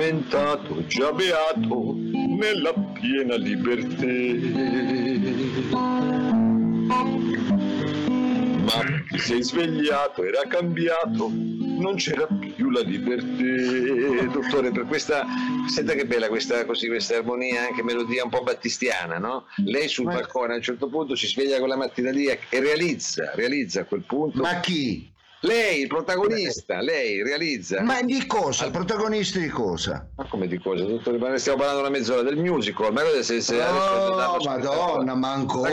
addormentato, 0.00 0.86
già 0.86 1.12
beato, 1.12 1.94
nella 1.94 2.72
piena 2.94 3.36
libertà. 3.36 4.06
Ma 8.62 9.04
ti 9.10 9.18
sei 9.18 9.42
svegliato, 9.42 10.24
era 10.24 10.46
cambiato, 10.48 11.30
non 11.30 11.96
c'era 11.96 12.26
più 12.26 12.70
la 12.70 12.80
libertà. 12.80 14.24
Dottore, 14.32 14.70
per 14.70 14.86
questa, 14.86 15.26
senta 15.68 15.92
che 15.94 16.06
bella 16.06 16.28
questa, 16.28 16.64
così, 16.64 16.86
questa 16.86 17.16
armonia, 17.16 17.66
anche 17.68 17.82
melodia 17.82 18.24
un 18.24 18.30
po' 18.30 18.42
battistiana, 18.42 19.18
no? 19.18 19.46
Lei 19.64 19.88
sul 19.88 20.06
Ma- 20.06 20.14
balcone 20.14 20.54
a 20.54 20.56
un 20.56 20.62
certo 20.62 20.88
punto 20.88 21.14
si 21.14 21.26
sveglia 21.26 21.58
quella 21.58 21.76
mattina 21.76 22.10
lì 22.10 22.26
e 22.26 22.38
realizza, 22.50 23.32
realizza 23.34 23.82
a 23.82 23.84
quel 23.84 24.02
punto. 24.02 24.40
Ma 24.40 24.60
chi? 24.60 25.09
Lei, 25.42 25.80
il 25.80 25.86
protagonista, 25.86 26.80
lei 26.80 27.22
realizza. 27.22 27.80
Ma 27.82 28.02
di 28.02 28.26
cosa? 28.26 28.68
Protagonisti 28.70 29.40
di 29.40 29.48
cosa? 29.48 30.06
Ma 30.16 30.24
come 30.26 30.46
di 30.46 30.58
cosa, 30.58 30.84
ne 30.84 31.38
stiamo 31.38 31.58
parlando 31.58 31.80
una 31.80 31.88
mezz'ora 31.88 32.22
del 32.22 32.36
musical, 32.36 32.92
ma 32.92 33.00
adesso 33.00 33.22
se, 33.22 33.40
se 33.40 33.62
Oh, 33.62 34.36
madonna, 34.44 35.14
ma 35.14 35.32
ancora. 35.32 35.70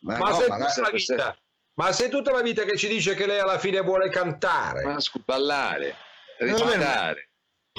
Ma, 0.00 0.18
Ma 0.18 0.30
no, 0.30 0.34
sei 0.34 0.48
ma 0.48 0.56
tutta 0.66 0.80
la 0.80 0.90
vita. 0.90 1.38
Ma 1.74 1.92
sei 1.92 2.08
tutta 2.10 2.32
la 2.32 2.42
vita 2.42 2.64
che 2.64 2.76
ci 2.76 2.88
dice 2.88 3.14
che 3.14 3.26
lei 3.26 3.38
alla 3.38 3.58
fine 3.58 3.80
vuole 3.82 4.10
cantare. 4.10 4.84
Ma 4.84 4.98
scu- 4.98 5.22
ballare, 5.24 5.94
bene, 6.36 6.52
recitare, 6.52 7.28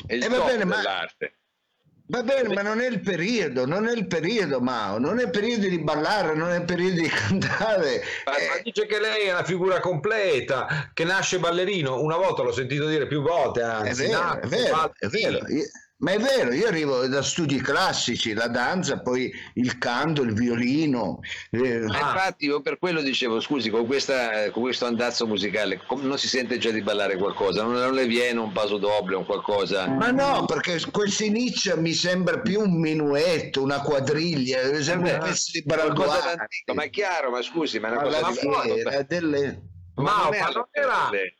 è 0.07 0.13
il 0.13 0.23
eh, 0.23 0.27
va 0.29 0.45
bene, 0.45 0.63
ma- 0.63 0.75
dell'arte. 0.77 1.38
Va 2.11 2.23
bene, 2.23 2.51
ma 2.55 2.63
non 2.63 2.79
è 2.81 2.87
il 2.87 3.01
periodo, 3.01 3.67
non 3.67 3.87
è 3.87 3.93
il 3.93 4.07
periodo, 4.07 4.59
Mao, 4.59 4.97
non 4.97 5.19
è 5.19 5.25
il 5.25 5.29
periodo 5.29 5.67
di 5.67 5.77
ballare, 5.77 6.33
non 6.33 6.49
è 6.49 6.57
il 6.57 6.65
periodo 6.65 7.01
di 7.01 7.07
cantare. 7.13 8.01
Ma, 8.25 8.35
Eh, 8.35 8.47
ma 8.47 8.61
dice 8.63 8.87
che 8.87 8.99
lei 8.99 9.27
è 9.27 9.31
una 9.31 9.43
figura 9.43 9.79
completa, 9.79 10.89
che 10.91 11.03
nasce 11.03 11.37
ballerino. 11.37 12.01
Una 12.01 12.17
volta 12.17 12.41
l'ho 12.41 12.51
sentito 12.51 12.87
dire 12.87 13.05
più 13.05 13.21
volte, 13.21 13.59
È 13.59 13.63
anzi. 13.63 14.07
vero, 14.07 14.19
nato, 14.19 14.39
è 14.45 14.47
vero, 14.47 14.89
è 14.97 15.07
vero. 15.07 15.45
Ma 16.01 16.11
è 16.11 16.17
vero, 16.17 16.53
io 16.53 16.67
arrivo 16.67 17.05
da 17.07 17.21
studi 17.21 17.59
classici, 17.59 18.31
la 18.33 18.47
danza, 18.47 19.01
poi 19.01 19.29
il 19.55 19.77
canto, 19.77 20.21
il 20.21 20.33
violino. 20.33 21.19
eh, 21.51 21.79
Ma 21.79 21.97
Ah. 21.99 22.11
infatti 22.13 22.45
io 22.45 22.61
per 22.61 22.79
quello 22.79 23.01
dicevo, 23.01 23.41
scusi, 23.41 23.69
con, 23.69 23.85
questa, 23.85 24.49
con 24.51 24.61
questo 24.63 24.85
andazzo 24.85 25.27
musicale 25.27 25.81
com- 25.85 26.01
non 26.01 26.17
si 26.17 26.29
sente 26.29 26.57
già 26.57 26.69
di 26.71 26.81
ballare 26.81 27.17
qualcosa, 27.17 27.63
non, 27.63 27.73
non 27.73 27.93
le 27.93 28.05
viene 28.07 28.39
un 28.39 28.53
paso 28.53 28.77
doble, 28.77 29.17
un 29.17 29.25
qualcosa. 29.25 29.87
Ma 29.89 30.09
no, 30.11 30.45
perché 30.45 30.79
questo 30.89 31.25
inizio 31.25 31.77
mi 31.81 31.91
sembra 31.91 32.39
più 32.39 32.61
un 32.61 32.79
minuetto, 32.79 33.61
una 33.61 33.81
quadriglia, 33.81 34.69
mi 34.71 34.81
sembra 34.81 35.17
un 35.17 35.21
Eh, 35.23 35.27
pezzo 35.27 35.51
di 35.51 35.63
d'antico, 35.65 36.73
ma 36.75 36.83
è 36.83 36.89
chiaro, 36.89 37.29
ma 37.29 37.41
scusi, 37.41 37.77
ma 37.79 37.89
è 37.89 37.91
una 37.91 38.01
Alla 38.03 38.19
cosa 38.21 38.41
di 38.63 39.05
delle... 39.05 39.61
Ma, 39.95 40.23
non 40.23 40.33
è 40.33 40.39
ma 40.39 40.47
non 40.47 40.65
era- 40.71 41.07
pelle. 41.09 41.35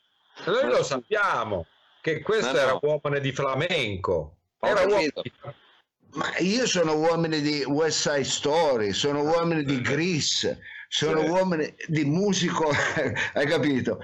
Noi 0.45 0.63
Ma- 0.63 0.69
lo 0.77 0.83
sappiamo 0.83 1.66
che 2.01 2.19
questa 2.21 2.51
Ma 2.51 2.57
no. 2.57 2.59
era 2.66 2.79
uomo 2.81 3.19
di 3.19 3.31
flamenco. 3.31 4.33
Era 4.61 4.85
di- 4.85 5.11
Ma 6.11 6.38
io 6.39 6.65
sono 6.65 6.95
uomini 6.95 7.39
di 7.41 7.63
West 7.65 8.09
Side 8.09 8.23
Story, 8.23 8.93
sono 8.93 9.21
uomini 9.21 9.63
di 9.63 9.79
Grease, 9.79 10.59
sono 10.88 11.21
Sì. 11.21 11.29
uomini 11.29 11.73
di 11.88 12.03
musico, 12.03 12.69
hai 13.35 13.45
capito? 13.45 13.99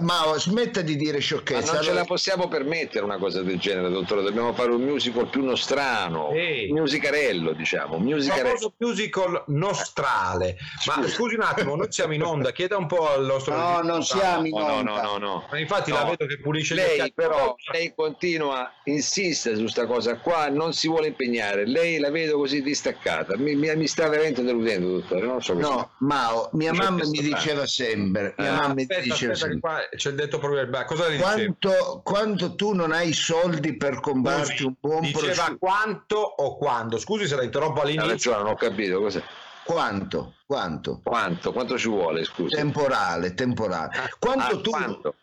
Ma 0.00 0.34
smetta 0.36 0.80
di 0.82 0.96
dire 0.96 1.14
Ma 1.14 1.20
sciocchezze. 1.20 1.72
non 1.72 1.82
ce 1.82 1.92
la 1.92 2.04
possiamo 2.04 2.48
permettere 2.48 3.04
una 3.04 3.18
cosa 3.18 3.42
del 3.42 3.58
genere, 3.58 3.88
dottore. 3.90 4.22
Dobbiamo 4.22 4.52
fare 4.52 4.70
un 4.72 4.82
musical 4.82 5.28
più 5.28 5.42
nostrano, 5.44 6.30
Sì. 6.34 6.70
musicarello, 6.72 7.52
diciamo. 7.52 7.98
Musicarello. 7.98 8.74
musical 8.78 9.44
nostrale. 9.48 10.56
Ma 10.86 11.06
scusi 11.08 11.34
un 11.34 11.42
attimo, 11.42 11.76
noi 11.76 11.86
siamo 11.90 12.14
in 12.14 12.22
onda, 12.22 12.52
chieda 12.52 12.76
un 12.76 12.86
po' 12.86 13.08
al 13.10 13.24
nostro 13.24 13.54
No, 13.56 13.80
non 13.82 14.02
siamo 14.02 14.46
in 14.46 14.52
No, 14.54 14.66
no, 14.66 14.72
onda. 14.74 15.02
no, 15.02 15.02
no, 15.02 15.18
no. 15.18 15.46
Ma 15.50 15.58
infatti 15.58 15.90
No. 15.90 15.98
la 15.98 16.04
vedo 16.04 16.26
che 16.26 16.38
pulisce 16.40 16.74
gli 16.74 16.78
Lei 16.78 17.00
occhi. 17.00 17.12
però, 17.14 17.54
lei 17.72 17.92
continua, 17.94 18.70
insiste 18.84 19.54
su 19.54 19.60
questa 19.62 19.86
cosa 19.86 20.18
qua, 20.18 20.48
non 20.48 20.72
si 20.72 20.88
vuole 20.88 21.08
impegnare. 21.08 21.66
Lei 21.66 21.98
la 21.98 22.10
vedo 22.10 22.36
così 22.36 22.62
distaccata. 22.62 23.36
Mi, 23.36 23.54
mi- 23.54 23.74
mi 23.76 23.86
sta 23.86 24.08
veramente 24.08 24.42
deludendo, 24.42 25.00
dottore. 25.00 25.26
Non 25.26 25.42
so. 25.42 25.54
No, 25.54 25.90
Mao, 26.00 26.48
mia 26.52 26.72
mamma 26.72 27.04
mi 27.06 27.20
diceva 27.20 27.66
sempre, 27.66 28.34
mia 28.38 28.48
Eh, 28.48 28.50
mamma 28.50 28.74
mi 28.74 28.82
Aspetta, 28.82 29.00
diceva 29.00 29.32
aspetta, 29.32 29.32
che 29.32 29.36
sempre, 29.36 29.60
qua 29.60 29.85
c'è 29.94 30.10
il 30.10 30.14
detto 30.16 30.38
proprio 30.38 30.60
il 30.60 30.84
Cosa 30.86 31.04
quanto, 31.16 32.00
quanto 32.02 32.54
tu 32.54 32.72
non 32.72 32.92
hai 32.92 33.12
soldi 33.12 33.76
per 33.76 34.00
comprarti 34.00 34.64
un 34.64 34.74
buon 34.80 35.00
Diceva 35.02 35.22
prosciutto, 35.32 35.58
quanto 35.58 36.16
o 36.16 36.56
quando? 36.56 36.98
Scusi 36.98 37.26
se 37.26 37.36
la 37.36 37.42
interrompo 37.42 37.80
all'inizio. 37.82 38.08
ragione, 38.08 38.36
non 38.38 38.52
ho 38.52 38.56
capito 38.56 39.00
cos'è. 39.00 39.22
quanto, 39.64 40.34
quanto? 40.46 41.00
Quanto? 41.02 41.52
Quanto 41.52 41.78
ci 41.78 41.88
vuole, 41.88 42.24
scusi? 42.24 42.54
Temporale, 42.54 43.34
temporale. 43.34 44.10
Quanto 44.18 44.56
Ah, 44.56 44.60
tu... 44.60 44.70
quanto? 44.70 45.14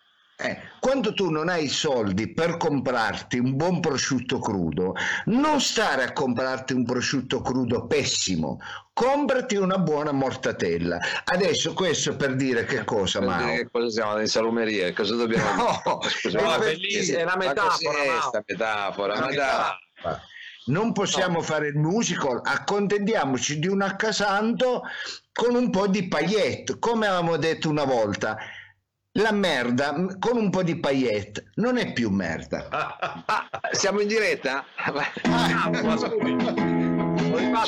Eh, 0.46 0.60
quando 0.82 1.14
tu 1.14 1.30
non 1.30 1.48
hai 1.48 1.64
i 1.66 1.70
soldi 1.70 2.34
per 2.34 2.58
comprarti 2.58 3.38
un 3.40 3.56
buon 3.56 3.80
prosciutto 3.80 4.40
crudo, 4.40 4.94
non 5.28 5.62
stare 5.62 6.04
a 6.04 6.12
comprarti 6.12 6.74
un 6.74 6.84
prosciutto 6.84 7.40
crudo 7.42 7.88
pessimo, 7.88 8.60
comprati 8.92 9.56
una 9.56 9.78
buona 9.78 10.12
mortatella. 10.12 11.00
Adesso 11.24 11.74
questo 11.74 12.18
per 12.18 12.36
dire 12.36 12.66
che 12.66 12.84
cosa, 12.84 13.20
Per 13.20 13.28
Mao? 13.30 13.56
che 13.56 13.70
cosa 13.72 13.90
siamo 13.90 14.20
in 14.20 14.28
salumeria? 14.28 14.92
Cosa 14.92 15.16
dobbiamo 15.16 15.56
No, 15.56 16.02
Scusi, 16.02 16.36
è 16.36 16.42
ma- 16.42 16.58
è 17.22 17.24
ma 17.24 17.36
metafora, 17.38 18.22
sta 18.22 18.44
metafora, 18.46 19.20
ma 19.20 19.28
metafora. 19.28 19.80
dai. 20.04 20.18
Non 20.66 20.92
possiamo 20.92 21.42
fare 21.42 21.68
il 21.68 21.76
musical, 21.78 22.42
accontentiamoci 22.44 23.60
di 23.60 23.68
un 23.68 23.82
accasanto 23.82 24.84
con 25.32 25.56
un 25.56 25.70
po' 25.70 25.88
di 25.88 26.08
paillette, 26.10 26.80
come 26.80 27.08
avevamo 27.08 27.38
detto 27.38 27.70
una 27.70 27.84
volta. 27.86 28.38
La 29.18 29.32
merda 29.32 29.94
con 30.18 30.38
un 30.38 30.50
po' 30.50 30.64
di 30.64 30.80
paillette 30.80 31.52
non 31.58 31.78
è 31.78 31.94
più 31.94 32.10
merda. 32.10 32.68
Ah, 32.72 33.48
siamo 33.72 34.00
in 34.00 34.08
diretta? 34.08 34.66
Ah, 34.76 34.92
ma 35.72 35.96
scusi. 35.98 36.32
Ho 37.32 37.38
rifatto. 37.38 37.68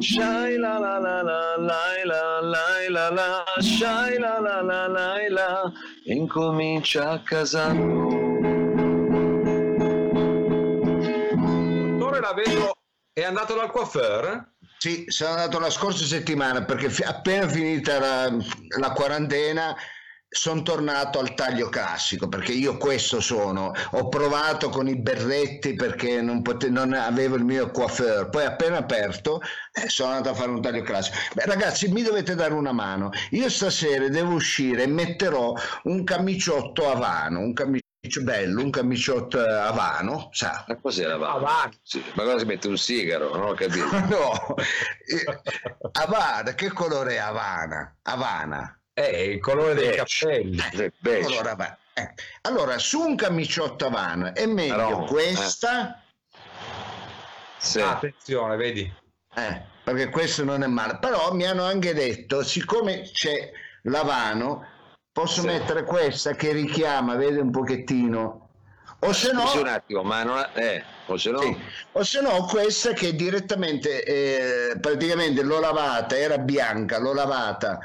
Shai 0.00 0.39
Shai 3.60 4.18
la 4.18 4.38
la 4.40 4.60
la 4.62 4.86
la 4.86 5.16
la. 5.28 5.72
Incomincia 6.04 7.10
a 7.10 7.22
casando 7.22 8.08
Dottore 11.98 12.20
la 12.20 12.32
vedo. 12.34 12.72
È 13.12 13.22
andato 13.22 13.54
dal 13.54 13.70
coiffeur? 13.70 14.52
Sì, 14.78 15.04
sono 15.08 15.32
andato 15.32 15.58
la 15.58 15.70
scorsa 15.70 16.04
settimana 16.04 16.64
perché 16.64 16.90
appena 17.04 17.46
finita 17.48 17.98
la, 17.98 18.36
la 18.78 18.92
quarantena 18.92 19.76
sono 20.32 20.62
tornato 20.62 21.18
al 21.18 21.34
taglio 21.34 21.68
classico 21.68 22.28
perché 22.28 22.52
io 22.52 22.76
questo 22.76 23.20
sono. 23.20 23.72
Ho 23.92 24.08
provato 24.08 24.68
con 24.68 24.86
i 24.86 24.96
berretti 24.96 25.74
perché 25.74 26.22
non, 26.22 26.40
pote- 26.42 26.70
non 26.70 26.92
avevo 26.92 27.34
il 27.34 27.44
mio 27.44 27.70
coiffeur, 27.72 28.30
poi 28.30 28.44
appena 28.44 28.78
aperto 28.78 29.40
eh, 29.72 29.88
sono 29.88 30.12
andato 30.12 30.30
a 30.30 30.34
fare 30.38 30.50
un 30.50 30.62
taglio 30.62 30.82
classico. 30.82 31.16
Beh, 31.34 31.46
ragazzi, 31.46 31.88
mi 31.88 32.02
dovete 32.02 32.36
dare 32.36 32.54
una 32.54 32.72
mano. 32.72 33.10
Io 33.30 33.50
stasera 33.50 34.08
devo 34.08 34.34
uscire 34.34 34.84
e 34.84 34.86
metterò 34.86 35.52
un 35.84 36.04
camiciotto 36.04 36.88
avano, 36.88 37.40
un 37.40 37.52
camiciotto 37.52 37.88
bello, 38.22 38.62
un 38.62 38.70
camiciotto 38.70 39.44
eh, 39.44 39.50
avano, 39.52 40.28
sa. 40.32 40.64
Ma 40.68 40.76
cos'è 40.76 41.06
la 41.06 41.16
va? 41.16 41.32
va. 41.38 41.68
Sì, 41.82 42.02
Ma 42.14 42.22
cosa 42.22 42.38
si 42.38 42.44
mette 42.44 42.68
un 42.68 42.78
sigaro? 42.78 43.34
Non 43.36 43.48
ho 43.48 43.54
capito. 43.54 43.84
No, 44.06 44.54
Eh, 44.56 45.40
Havana, 45.92 46.54
che 46.54 46.72
colore 46.72 47.14
è 47.14 47.18
Havana? 47.18 47.96
Havana. 48.02 48.79
Eh, 49.08 49.24
il 49.32 49.40
colore 49.40 49.74
dei 49.74 49.88
Beige. 49.88 50.04
capelli. 50.26 50.92
Beige. 50.98 51.26
Allora, 51.26 51.54
va- 51.54 51.78
eh. 51.94 52.14
Allora, 52.42 52.78
su 52.78 53.00
un 53.00 53.16
camiciotto 53.16 53.86
Havana 53.86 54.32
è 54.32 54.46
meglio 54.46 54.74
Però, 54.74 55.04
questa, 55.04 56.02
Sì. 57.58 57.80
Ah, 57.80 57.92
attenzione, 57.92 58.56
vedi? 58.56 58.92
eh, 59.34 59.62
perché 59.84 60.08
questo 60.08 60.44
non 60.44 60.62
è 60.62 60.66
male. 60.66 60.98
Però 60.98 61.32
mi 61.34 61.46
hanno 61.46 61.64
anche 61.64 61.94
detto, 61.94 62.42
siccome 62.42 63.02
c'è 63.12 63.50
l'Havano, 63.82 64.66
posso 65.12 65.40
Sì. 65.40 65.46
mettere 65.46 65.84
questa 65.84 66.34
che 66.34 66.52
richiama, 66.52 67.14
vede 67.16 67.40
un 67.40 67.50
pochettino. 67.50 68.46
O 69.02 69.12
se 69.14 69.32
no, 69.32 69.50
un 69.54 69.66
attimo, 69.66 70.02
ma 70.02 70.22
non 70.24 70.36
ha... 70.36 70.50
Eh, 70.52 70.84
o 71.06 71.16
se 71.16 71.30
no... 71.30 71.40
Sì. 71.40 71.58
O 71.92 72.04
se 72.04 72.20
no, 72.20 72.44
questa 72.44 72.92
che 72.92 73.14
direttamente, 73.14 74.04
eh, 74.04 74.78
praticamente 74.78 75.42
l'ho 75.42 75.58
lavata, 75.58 76.18
era 76.18 76.36
bianca, 76.36 76.98
l'ho 76.98 77.14
lavata 77.14 77.78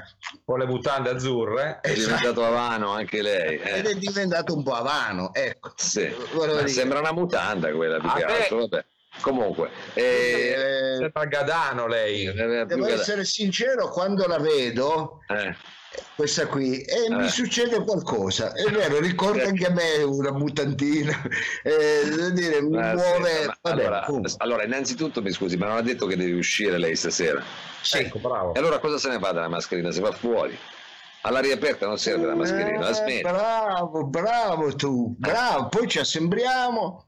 Con 0.44 0.60
le 0.60 0.66
mutande 0.66 1.10
azzurre. 1.12 1.80
È 1.82 1.94
diventato 1.94 2.46
avano 2.46 2.92
anche 2.92 3.22
lei. 3.22 3.60
eh. 3.60 3.78
ed 3.80 3.88
è 3.88 3.96
diventato 3.96 4.56
un 4.56 4.64
po' 4.64 4.74
avano, 4.74 5.34
ecco. 5.34 5.74
Sì. 5.76 6.14
Sembra 6.66 7.00
una 7.00 7.14
mutanda 7.14 7.72
quella 7.72 8.00
più 8.00 8.10
che 8.12 8.24
altro, 8.24 8.58
vabbè. 8.68 8.86
Comunque, 9.22 9.70
eh, 9.94 10.04
Eh, 10.04 10.96
Sembra 10.98 11.26
Gadano 11.26 11.88
lei. 11.88 12.26
eh, 12.26 12.66
devo 12.66 12.86
essere 12.88 13.24
sincero, 13.24 13.88
quando 13.90 14.26
la 14.28 14.40
vedo, 14.40 15.22
eh, 15.28 15.56
questa 16.16 16.48
qui 16.48 16.82
e 16.82 17.10
mi 17.10 17.26
Eh. 17.26 17.30
succede 17.30 17.84
qualcosa 17.84 18.54
è 18.54 18.70
vero 18.72 19.00
ricorda 19.00 19.44
anche 19.44 19.66
a 19.66 19.72
me 19.72 20.04
una 20.04 20.32
mutantina 20.32 21.22
eh, 21.64 22.32
dire 22.32 22.62
mi 22.62 22.78
Ah, 22.78 22.94
muove 22.94 23.30
sì, 23.42 23.46
ma- 23.48 23.58
vabbè, 23.62 23.84
allora, 23.86 24.06
allora, 24.38 24.64
innanzitutto 24.64 25.22
mi 25.22 25.32
scusi, 25.32 25.58
ma 25.58 25.68
non 25.68 25.78
ha 25.78 25.82
detto 25.82 26.06
che 26.08 26.16
devi 26.16 26.32
uscire 26.34 26.78
lei 26.78 26.96
stasera. 26.96 27.42
Sì. 27.82 27.98
Ecco, 28.00 28.20
bravo. 28.20 28.54
E 28.54 28.60
allora 28.60 28.80
cosa 28.80 28.98
se 28.98 29.10
ne 29.10 29.20
fa 29.20 29.32
della 29.32 29.48
mascherina? 29.50 29.92
Si 29.92 30.00
va 30.00 30.12
fuori. 30.12 30.58
All'aria 31.22 31.56
aperta 31.56 31.88
non 31.88 31.98
serve 31.98 32.26
la 32.28 32.36
mascherina, 32.36 32.80
la 32.80 32.90
Eh, 32.90 32.94
smetti. 32.94 33.22
bravo 33.22 34.06
bravo 34.06 34.76
tu 34.76 35.16
bravo 35.18 35.70
poi 35.70 35.88
ci 35.88 35.98
assembriamo 36.00 37.05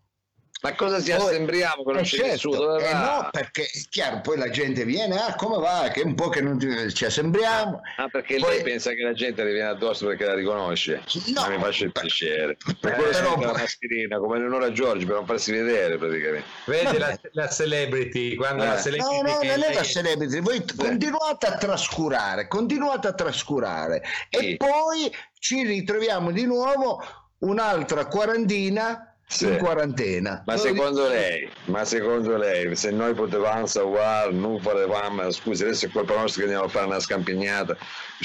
Ma 0.67 0.75
cosa 0.75 1.01
ci 1.01 1.11
Poi- 1.11 1.29
assembriamo 1.29 1.83
non 1.85 1.97
Eh, 1.97 2.01
c'è 2.01 2.17
certo, 2.17 2.31
nessuno? 2.31 2.77
Eh 2.77 2.93
no, 2.93 3.29
perché 3.31 3.63
è 3.63 3.79
chiaro, 3.89 4.19
poi 4.19 4.37
la 4.37 4.49
gente 4.49 4.83
viene, 4.83 5.17
ah, 5.17 5.33
come 5.35 5.57
va? 5.59 5.89
Che 5.93 6.01
un 6.01 6.13
po' 6.13 6.27
che 6.27 6.41
non 6.41 6.59
ci- 6.59 6.93
ci 6.93 7.05
assembriamo. 7.05 7.79
Ah, 7.95 8.09
perché 8.09 8.35
Poi- 8.37 8.49
lei 8.55 8.63
pensa 8.63 8.91
che 8.91 9.01
la 9.03 9.13
gente 9.13 9.43
le 9.45 9.53
viene 9.53 9.69
addosso 9.69 10.05
perché 10.07 10.25
la 10.25 10.33
riconosce? 10.33 11.01
No. 11.33 11.41
Ma 11.41 11.47
mi 11.49 11.59
faccia 11.61 11.85
il 11.85 11.91
piacere. 11.93 12.57
Per 12.81 12.91
Eh, 12.91 12.95
quello 12.95 13.13
si 13.13 13.19
però 13.21 13.35
mette 13.37 13.45
la 13.45 13.57
mascherina, 13.59 14.17
come 14.19 14.39
Leonora 14.39 14.71
Giorgi, 14.73 15.05
per 15.05 15.15
non 15.15 15.25
farsi 15.25 15.51
vedere 15.53 15.97
praticamente. 15.97 16.47
Vedi 16.65 16.97
la, 16.97 17.17
la 17.31 17.47
celebrity, 17.49 18.35
quando 18.35 18.63
Eh. 18.63 18.67
la 18.67 18.73
No, 18.73 18.79
celebrity 18.81 19.21
no, 19.21 19.37
che 19.39 19.47
non 19.47 19.63
è 19.63 19.73
la 19.73 19.83
celebrity, 19.83 20.39
voi 20.41 20.65
continuate 20.75 21.45
a 21.47 21.55
trascurare, 21.57 22.47
continuate 22.49 23.07
a 23.07 23.13
trascurare 23.13 24.03
Sì. 24.29 24.51
e 24.53 24.57
poi 24.57 25.09
ci 25.39 25.63
ritroviamo 25.63 26.31
di 26.31 26.43
nuovo 26.45 27.01
un'altra 27.39 28.05
quarantina 28.07 29.13
Sì. 29.29 29.45
in 29.45 29.57
quarantena. 29.57 30.41
Ma 30.45 30.53
Lo 30.53 30.59
secondo 30.59 31.01
dico- 31.01 31.13
lei, 31.13 31.49
ma 31.65 31.83
secondo 31.83 32.37
lei, 32.37 32.73
se 32.77 32.91
noi 32.91 33.13
potevamo 33.13 33.65
salvare, 33.65 34.31
non 34.31 34.57
potevamo, 34.61 35.29
scusi, 35.31 35.63
adesso 35.63 35.85
è 35.85 35.89
colpa 35.89 36.15
nostra 36.15 36.39
che 36.43 36.47
andiamo 36.47 36.63
a 36.65 36.69
fare 36.69 36.85
una 36.85 36.99
scampignata. 37.01 37.75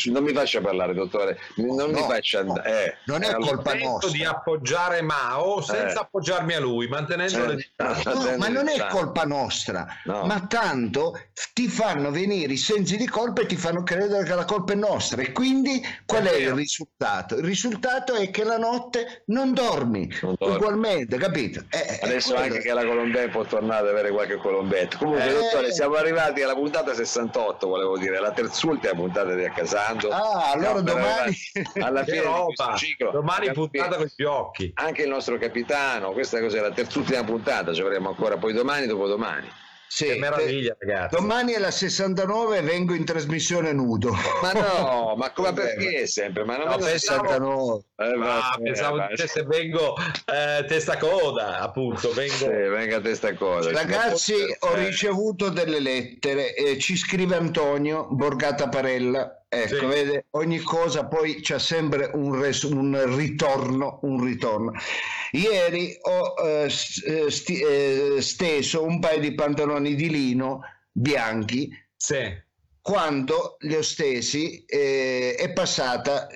Non 0.06 0.22
mi 0.22 0.32
faccia 0.32 0.60
parlare, 0.60 0.94
dottore, 0.94 1.38
non 1.56 1.90
mi 1.90 2.00
No, 2.00 2.06
faccia 2.08 2.43
no, 2.44 2.52
andare. 2.52 2.84
Eh, 2.87 2.96
non 3.06 3.25
è 3.25 3.26
allora- 3.31 3.46
colpa 3.56 3.75
nostra. 3.75 4.10
di 4.10 4.25
appoggiare 4.25 5.02
Mao 5.02 5.60
senza 5.60 5.99
Eh. 5.99 6.02
appoggiarmi 6.02 6.54
a 6.54 6.60
lui, 6.60 6.87
mantenendo 6.87 7.44
Eh. 7.44 7.46
le 7.49 7.56
distanze. 7.56 8.08
No, 8.12 8.37
ma 8.38 8.46
non 8.49 8.69
è 8.69 8.87
colpa 8.88 9.25
nostra, 9.25 9.87
No. 10.04 10.25
ma 10.25 10.46
tanto 10.46 11.19
ti 11.52 11.66
fanno 11.69 12.10
venire 12.12 12.52
i 12.52 12.56
sensi 12.56 12.96
di 12.96 13.08
colpa 13.08 13.43
e 13.43 13.46
ti 13.46 13.56
fanno 13.56 13.82
credere 13.82 14.22
che 14.25 14.34
la 14.37 14.44
colpa 14.44 14.72
è 14.72 14.76
nostra. 14.76 15.20
E 15.20 15.32
quindi 15.32 15.82
qual 16.06 16.25
È 16.25 16.31
è 16.31 16.37
il 16.37 16.52
risultato? 16.52 17.37
Il 17.37 17.44
risultato 17.44 18.14
è 18.14 18.31
che 18.31 18.44
la 18.44 18.56
notte 18.56 19.25
non 19.26 19.52
dormi, 19.52 20.08
Non 20.22 20.37
dormi. 20.38 20.54
ugualmente, 20.54 20.90
capito? 21.19 21.65
Eh, 21.71 21.99
è 21.99 21.99
Adesso 22.03 22.35
anche 22.35 22.59
che 22.61 22.73
la 22.73 22.85
Colombia 22.85 23.27
può 23.29 23.44
tornare 23.44 23.81
ad 23.83 23.89
avere 23.89 24.11
qualche 24.11 24.37
colombetto. 24.37 24.99
Comunque, 24.99 25.27
Eh. 25.29 25.33
dottore, 25.33 25.73
siamo 25.73 25.94
arrivati 25.94 26.43
alla 26.43 26.55
puntata 26.55 26.94
68, 26.94 27.67
volevo 27.67 27.99
dire, 27.99 28.21
la 28.21 28.33
terzultima 28.33 28.94
puntata 28.94 29.35
di 29.35 29.44
Accasando. 29.44 30.09
Ah, 30.11 30.53
allora 30.53 30.73
per 30.75 30.83
domani- 30.83 31.37
alla 31.81 32.05
fine 32.05 32.21
roba! 32.23 32.75
ciclo. 32.77 33.11
Domani 33.11 33.53
puntata 33.53 33.97
con 33.97 34.09
gli 34.15 34.23
occhi. 34.25 34.71
Anche 34.75 35.03
il 35.03 35.09
nostro 35.09 35.39
capitano, 35.39 36.12
questa 36.12 36.41
cos'è 36.41 36.61
la 36.61 36.73
terzultima 36.73 37.23
puntata, 37.25 37.73
ci 37.73 37.81
avremo 37.81 38.09
ancora 38.09 38.37
poi 38.37 38.53
domani, 38.53 38.87
dopodomani. 38.87 39.49
Sì, 39.94 40.06
Che 40.06 40.17
meraviglia, 40.17 40.73
eh, 40.73 40.77
ragazzi. 40.87 41.17
Domani 41.17 41.53
è 41.53 41.59
la 41.59 41.71
69 41.71 42.56
e 42.56 42.62
vengo 42.62 42.94
in 42.94 43.05
trasmissione 43.05 43.73
nudo. 43.75 44.15
Ma 44.41 44.53
no, 44.53 45.15
ma 45.21 45.31
come 45.33 45.53
Vabbè, 45.53 45.75
perché 45.75 46.06
sempre? 46.06 46.44
Ma 46.47 46.56
non 46.56 46.65
No, 46.69 46.71
me 46.77 46.81
lo 46.81 46.85
pensavo- 46.87 47.29
69. 47.29 47.83
Eh, 47.97 48.05
Ah, 48.05 48.17
vabbè, 48.17 48.62
pensavo 48.62 48.97
vabbè. 48.97 49.11
dicesse 49.11 49.43
vengo 49.43 49.94
eh, 49.99 50.65
testa 50.67 50.97
coda, 50.97 51.59
appunto, 51.59 52.11
vengo... 52.15 52.33
Sì, 52.35 52.47
venga 52.47 53.00
testa 53.03 53.35
cosa. 53.35 53.71
Ragazzi, 53.71 54.35
ho 54.61 54.73
Eh, 54.77 54.85
ricevuto 54.87 55.50
delle 55.50 55.79
lettere, 55.79 56.55
eh, 56.55 56.79
ci 56.79 56.97
scrive 56.97 57.37
Antonio 57.37 58.06
Borgata 58.11 58.71
Parella. 58.71 59.42
Ecco, 59.54 59.81
Sì. 59.81 59.84
vede, 59.84 60.25
ogni 60.31 60.60
cosa 60.60 61.04
poi 61.04 61.43
c'è 61.43 61.58
sempre 61.58 62.10
un, 62.14 62.40
res- 62.40 62.62
un 62.62 63.14
ritorno, 63.14 63.99
un 64.04 64.25
ritorno. 64.25 64.72
Ieri 65.32 65.94
ho 66.00 66.34
eh, 66.43 66.64
eh, 66.64 67.31
sti- 67.31 67.60
eh, 67.60 68.16
steso 68.22 68.82
un 68.82 68.99
paio 68.99 69.20
di 69.20 69.34
pantaloni 69.34 69.94
di 69.94 70.08
lino 70.08 70.62
bianchi 70.90 71.69
Sì. 71.94 72.32
quando 72.81 73.56
li 73.60 73.75
ho 73.75 73.82
stesi 73.82 74.64
eh, 74.64 75.34
è 75.38 75.52
passata 75.52 76.28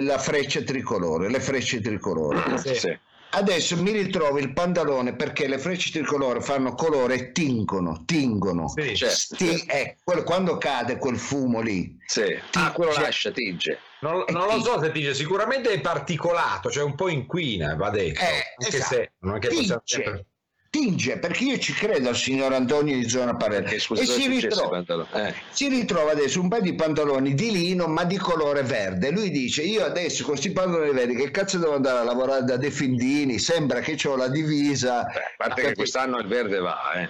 la 0.00 0.18
freccia 0.18 0.60
tricolore, 0.60 1.30
le 1.30 1.40
frecce 1.40 1.80
tricolore. 1.80 2.58
Sì. 2.58 2.94
Adesso 3.32 3.80
mi 3.80 3.92
ritrovo 3.92 4.38
il 4.38 4.52
pantalone 4.52 5.14
perché 5.14 5.46
le 5.46 5.58
frecce 5.58 5.90
tricolore 5.90 6.40
fanno 6.40 6.74
colore 6.74 7.14
e 7.14 7.32
tingono, 7.32 8.02
tingono. 8.04 8.68
Sì. 8.68 8.96
Certo, 8.96 9.14
Sti- 9.14 9.46
certo. 9.58 9.72
eh, 9.72 9.96
quello- 10.02 10.22
quando 10.24 10.58
cade 10.58 10.98
quel 10.98 11.16
fumo 11.16 11.60
lì, 11.60 11.96
Sì. 12.06 12.24
Ah, 12.54 12.72
quello 12.72 12.90
Tinge. 12.90 13.06
lascia, 13.06 13.30
tinge. 13.30 13.78
Non, 14.00 14.24
non 14.28 14.46
lo 14.46 14.60
so 14.62 14.80
se 14.80 14.90
dice, 14.90 15.14
sicuramente 15.14 15.70
è 15.70 15.80
particolato, 15.80 16.70
cioè 16.70 16.82
un 16.82 16.94
po' 16.96 17.08
inquina, 17.08 17.76
va 17.76 17.90
detto. 17.90 18.20
Eh, 18.20 18.54
anche 18.64 18.76
esatto. 18.76 18.94
se 18.94 19.12
non 19.20 19.36
è 19.36 19.38
che 19.38 19.48
possiamo 19.48 19.82
tinge, 19.84 20.02
sempre... 20.04 20.26
tinge, 20.70 21.18
perché 21.18 21.44
io 21.44 21.58
ci 21.58 21.72
credo 21.72 22.08
al 22.08 22.16
signor 22.16 22.52
Antonio 22.52 22.96
di 22.96 23.08
Zona 23.08 23.34
Parella. 23.36 23.62
Perché 23.64 23.80
scusa, 23.80 24.02
E 24.02 24.06
si 24.06 24.26
ritrova? 24.28 24.82
Eh. 25.12 25.34
si 25.50 25.68
ritrova 25.68 26.12
adesso 26.12 26.40
un 26.40 26.48
paio 26.48 26.62
di 26.62 26.74
pantaloni 26.74 27.34
di 27.34 27.50
lino 27.50 27.86
ma 27.88 28.04
di 28.04 28.16
colore 28.16 28.62
verde. 28.62 29.10
Lui 29.10 29.30
dice: 29.30 29.62
Io 29.62 29.84
adesso 29.84 30.22
con 30.22 30.32
questi 30.32 30.52
pantaloni 30.52 30.92
verdi, 30.92 31.16
che 31.16 31.30
cazzo 31.32 31.58
devo 31.58 31.74
andare 31.74 31.98
a 31.98 32.04
lavorare 32.04 32.44
da 32.44 32.56
De 32.56 32.70
Findini? 32.70 33.38
Sembra 33.40 33.80
che 33.80 33.98
ho 34.08 34.16
la 34.16 34.28
divisa. 34.28 35.02
Beh, 35.02 35.18
a 35.18 35.34
parte 35.36 35.62
che 35.62 35.74
quest'anno 35.74 36.18
il 36.18 36.28
verde 36.28 36.58
va, 36.58 36.92
eh. 36.94 37.08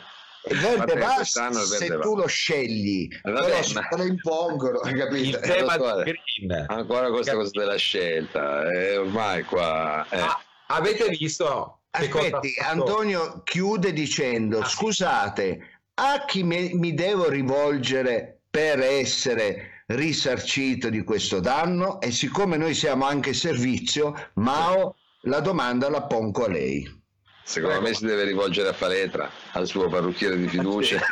Il 0.48 0.56
verde 0.58 0.94
va 0.94 1.06
verde 1.16 1.24
se 1.66 1.88
va. 1.88 1.98
tu 2.00 2.16
lo 2.16 2.26
scegli, 2.26 3.06
Eh, 3.12 3.30
vabbè, 3.30 3.44
però 3.46 3.62
se 3.62 3.74
te 3.90 3.96
lo 3.98 4.04
impongono, 4.04 4.80
Il 4.86 4.96
capito? 4.96 5.38
tema 5.40 5.76
dottore. 5.76 6.04
del 6.04 6.14
green. 6.46 6.64
Ancora 6.66 7.10
questa 7.10 7.34
cosa 7.34 7.50
della 7.52 7.76
scelta, 7.76 8.66
eh, 8.70 8.96
ormai 8.96 9.42
qua... 9.44 10.06
eh. 10.08 10.18
Ah, 10.18 10.40
avete 10.68 11.08
visto 11.10 11.79
Aspetti? 11.90 12.54
Antonio 12.62 13.42
chiude 13.44 13.92
dicendo: 13.92 14.60
Ah. 14.60 14.64
Scusate, 14.64 15.60
a 15.94 16.24
chi 16.26 16.42
me- 16.42 16.72
mi 16.74 16.94
devo 16.94 17.28
rivolgere 17.28 18.42
per 18.48 18.80
essere 18.80 19.84
risarcito 19.86 20.88
di 20.88 21.02
questo 21.02 21.40
danno? 21.40 22.00
E 22.00 22.12
siccome 22.12 22.56
noi 22.56 22.74
siamo 22.74 23.06
anche 23.06 23.32
servizio, 23.32 24.30
Mao, 24.34 24.94
la 25.22 25.40
domanda 25.40 25.90
la 25.90 26.02
pongo 26.04 26.44
a 26.44 26.48
lei. 26.48 26.99
Secondo 27.50 27.80
Prego. 27.80 27.88
me 27.88 27.94
si 27.96 28.06
deve 28.06 28.22
rivolgere 28.22 28.68
a 28.68 28.72
Faletra, 28.72 29.28
al 29.54 29.66
suo 29.66 29.88
parrucchiere 29.88 30.36
di 30.36 30.46
fiducia. 30.46 31.00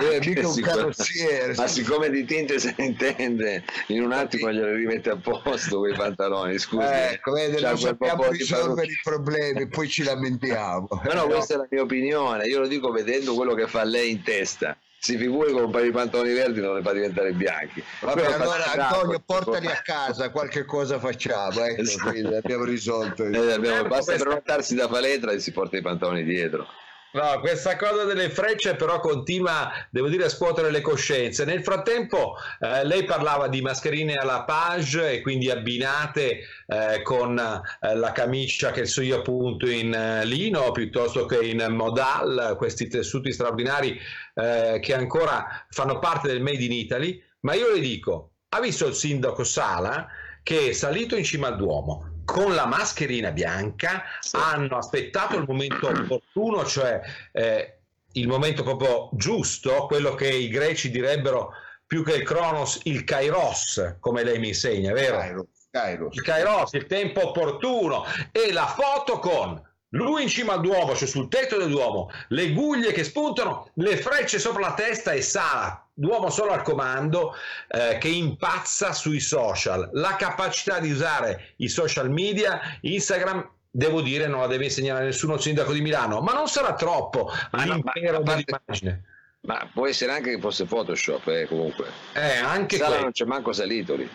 Eh, 0.00 0.20
mica 0.24 0.48
un 0.48 0.60
carrozziere. 0.60 1.54
Ma 1.54 1.66
siccome 1.66 2.08
di 2.08 2.24
tinte 2.24 2.58
se 2.58 2.74
ne 2.78 2.86
intende, 2.86 3.62
in 3.88 4.02
un 4.02 4.12
attimo 4.12 4.50
gliele 4.50 4.74
rimette 4.74 5.10
a 5.10 5.16
posto 5.16 5.78
quei 5.78 5.94
pantaloni, 5.94 6.58
scusi. 6.58 6.86
Ecco, 6.86 7.32
vede, 7.32 7.60
non 7.60 7.78
sappiamo 7.78 8.30
risolvere 8.30 8.90
i 8.90 9.00
problemi, 9.02 9.68
poi 9.68 9.88
ci 9.88 10.02
lamentiamo. 10.02 10.88
Ma 11.04 11.12
no, 11.12 11.26
questa 11.26 11.54
è 11.54 11.56
la 11.58 11.66
mia 11.70 11.82
opinione, 11.82 12.46
io 12.46 12.60
lo 12.60 12.66
dico 12.66 12.90
vedendo 12.90 13.34
quello 13.34 13.54
che 13.54 13.66
fa 13.66 13.84
lei 13.84 14.10
in 14.10 14.22
testa. 14.22 14.76
Si 15.02 15.16
figuri 15.16 15.50
con 15.52 15.62
un 15.64 15.70
paio 15.70 15.84
di 15.84 15.92
pantaloni 15.92 16.34
verdi 16.34 16.60
non 16.60 16.74
le 16.74 16.82
fa 16.82 16.92
diventare 16.92 17.32
bianchi. 17.32 17.82
Vabbè, 18.00 18.20
fa 18.20 18.34
allora 18.34 18.64
Antonio, 18.72 19.18
portali 19.24 19.66
a 19.68 19.80
casa, 19.82 20.28
qualche 20.28 20.66
cosa 20.66 20.98
facciamo. 20.98 21.58
Ecco, 21.64 21.80
Esatto. 21.80 22.36
abbiamo 22.36 22.64
risolto. 22.64 23.24
Eh, 23.24 23.52
abbiamo- 23.52 23.88
basta 23.88 24.14
prenotarsi 24.16 24.74
da 24.74 24.88
Faletra 24.88 25.32
e 25.32 25.38
si 25.38 25.52
porta 25.52 25.78
i 25.78 25.80
pantaloni 25.80 26.22
dietro. 26.22 26.66
No, 27.12 27.40
questa 27.40 27.74
cosa 27.74 28.04
delle 28.04 28.30
frecce 28.30 28.76
però 28.76 29.00
continua, 29.00 29.72
devo 29.90 30.08
dire, 30.08 30.26
a 30.26 30.28
scuotere 30.28 30.70
le 30.70 30.80
coscienze. 30.80 31.44
Nel 31.44 31.64
frattempo 31.64 32.36
eh, 32.60 32.84
lei 32.84 33.04
parlava 33.04 33.48
di 33.48 33.60
mascherine 33.60 34.14
alla 34.14 34.44
page 34.44 35.10
e 35.10 35.20
quindi 35.20 35.50
abbinate 35.50 36.42
eh, 36.66 37.02
con 37.02 37.36
eh, 37.36 37.94
la 37.96 38.12
camicia 38.12 38.70
che 38.70 38.86
so 38.86 39.02
io 39.02 39.18
appunto 39.18 39.68
in 39.68 39.92
eh, 39.92 40.24
lino 40.24 40.70
piuttosto 40.70 41.26
che 41.26 41.44
in 41.44 41.66
modal, 41.70 42.54
questi 42.56 42.86
tessuti 42.86 43.32
straordinari 43.32 43.98
eh, 44.34 44.78
che 44.80 44.94
ancora 44.94 45.66
fanno 45.68 45.98
parte 45.98 46.28
del 46.28 46.40
Made 46.40 46.62
in 46.62 46.72
Italy. 46.72 47.20
Ma 47.40 47.54
io 47.54 47.72
le 47.72 47.80
dico, 47.80 48.34
ha 48.50 48.60
visto 48.60 48.86
il 48.86 48.94
sindaco 48.94 49.42
Sala 49.42 50.06
che 50.44 50.68
è 50.68 50.72
salito 50.72 51.16
in 51.16 51.24
cima 51.24 51.48
al 51.48 51.56
Duomo 51.56 52.09
con 52.30 52.54
la 52.54 52.66
mascherina 52.66 53.30
bianca, 53.30 54.04
Sì. 54.20 54.36
hanno 54.36 54.76
aspettato 54.76 55.36
il 55.36 55.44
momento 55.46 55.88
opportuno, 55.88 56.64
cioè 56.64 57.00
eh, 57.32 57.78
il 58.12 58.26
momento 58.28 58.62
proprio 58.62 59.08
giusto, 59.12 59.86
quello 59.86 60.14
che 60.14 60.28
i 60.28 60.48
greci 60.48 60.90
direbbero 60.90 61.52
più 61.86 62.04
che 62.04 62.14
il 62.14 62.22
Cronos, 62.22 62.80
il 62.84 63.04
Kairos, 63.04 63.96
come 64.00 64.22
lei 64.22 64.38
mi 64.38 64.48
insegna, 64.48 64.92
vero? 64.92 65.16
Cairo, 65.18 65.46
Cairo. 65.70 66.08
Il 66.12 66.22
Kairos, 66.22 66.72
il 66.74 66.86
tempo 66.86 67.28
opportuno 67.28 68.04
e 68.32 68.52
la 68.52 68.66
foto 68.66 69.18
con 69.18 69.60
lui 69.90 70.22
in 70.22 70.28
cima 70.28 70.52
al 70.54 70.60
Duomo, 70.60 70.94
cioè 70.94 71.08
sul 71.08 71.28
tetto 71.28 71.56
del 71.56 71.68
Duomo, 71.70 72.10
le 72.28 72.52
guglie 72.52 72.92
che 72.92 73.04
spuntano, 73.04 73.70
le 73.74 73.96
frecce 73.96 74.38
sopra 74.38 74.60
la 74.60 74.74
testa 74.74 75.12
e 75.12 75.22
Sala, 75.22 75.84
Duomo 75.92 76.30
solo 76.30 76.52
al 76.52 76.62
comando, 76.62 77.34
eh, 77.68 77.98
che 77.98 78.08
impazza 78.08 78.92
sui 78.92 79.20
social. 79.20 79.90
La 79.92 80.16
capacità 80.16 80.78
di 80.78 80.90
usare 80.90 81.54
i 81.56 81.68
social 81.68 82.10
media, 82.10 82.60
Instagram, 82.82 83.48
devo 83.68 84.00
dire, 84.00 84.26
non 84.26 84.40
la 84.40 84.46
deve 84.46 84.64
insegnare 84.64 85.04
nessuno 85.04 85.38
sindaco 85.38 85.72
di 85.72 85.80
Milano, 85.80 86.20
ma 86.20 86.32
non 86.32 86.48
sarà 86.48 86.74
troppo 86.74 87.26
Ma 87.50 87.64
ma 87.64 87.64
l'impero 87.64 88.18
a 88.18 88.22
parte- 88.22 88.44
dell'immagine. 88.44 89.04
Ma 89.42 89.68
può 89.72 89.86
essere 89.86 90.12
anche 90.12 90.34
che 90.34 90.40
fosse 90.40 90.66
Photoshop, 90.66 91.26
eh, 91.28 91.46
comunque. 91.46 91.86
Eh, 92.12 92.36
anche 92.36 92.76
Sala 92.76 92.88
quello. 92.88 93.02
non 93.04 93.12
c'è 93.12 93.24
manco 93.24 93.52
salito 93.52 93.96
lì. 93.96 94.08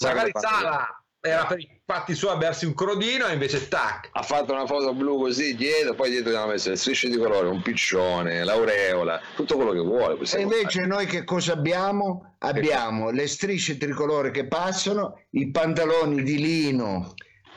Magari 0.00 0.30
Sala 0.34 1.03
era 1.26 1.46
per 1.46 1.58
i 1.58 1.80
fatti 1.86 2.14
suoi 2.14 2.32
a 2.32 2.36
bersi 2.36 2.66
un 2.66 2.74
crodino 2.74 3.26
e 3.26 3.32
invece 3.32 3.68
tac. 3.68 4.10
ha 4.12 4.22
fatto 4.22 4.52
una 4.52 4.66
foto 4.66 4.92
blu 4.92 5.18
così 5.18 5.56
dietro, 5.56 5.94
poi 5.94 6.10
dietro 6.10 6.30
gli 6.30 6.34
hanno 6.34 6.48
messo 6.48 6.68
le 6.68 6.76
strisce 6.76 7.08
di 7.08 7.16
colore, 7.16 7.48
un 7.48 7.62
piccione, 7.62 8.44
l'aureola, 8.44 9.18
tutto 9.34 9.56
quello 9.56 9.72
che 9.72 9.80
vuole. 9.80 10.18
E 10.20 10.40
invece 10.42 10.84
noi 10.84 11.06
che 11.06 11.24
cosa 11.24 11.54
abbiamo? 11.54 12.34
Abbiamo 12.40 13.10
le 13.10 13.26
strisce 13.26 13.78
tricolore 13.78 14.30
che 14.30 14.46
passano, 14.46 15.22
i 15.30 15.50
pantaloni 15.50 16.22
di 16.22 16.38
lino 16.38 17.14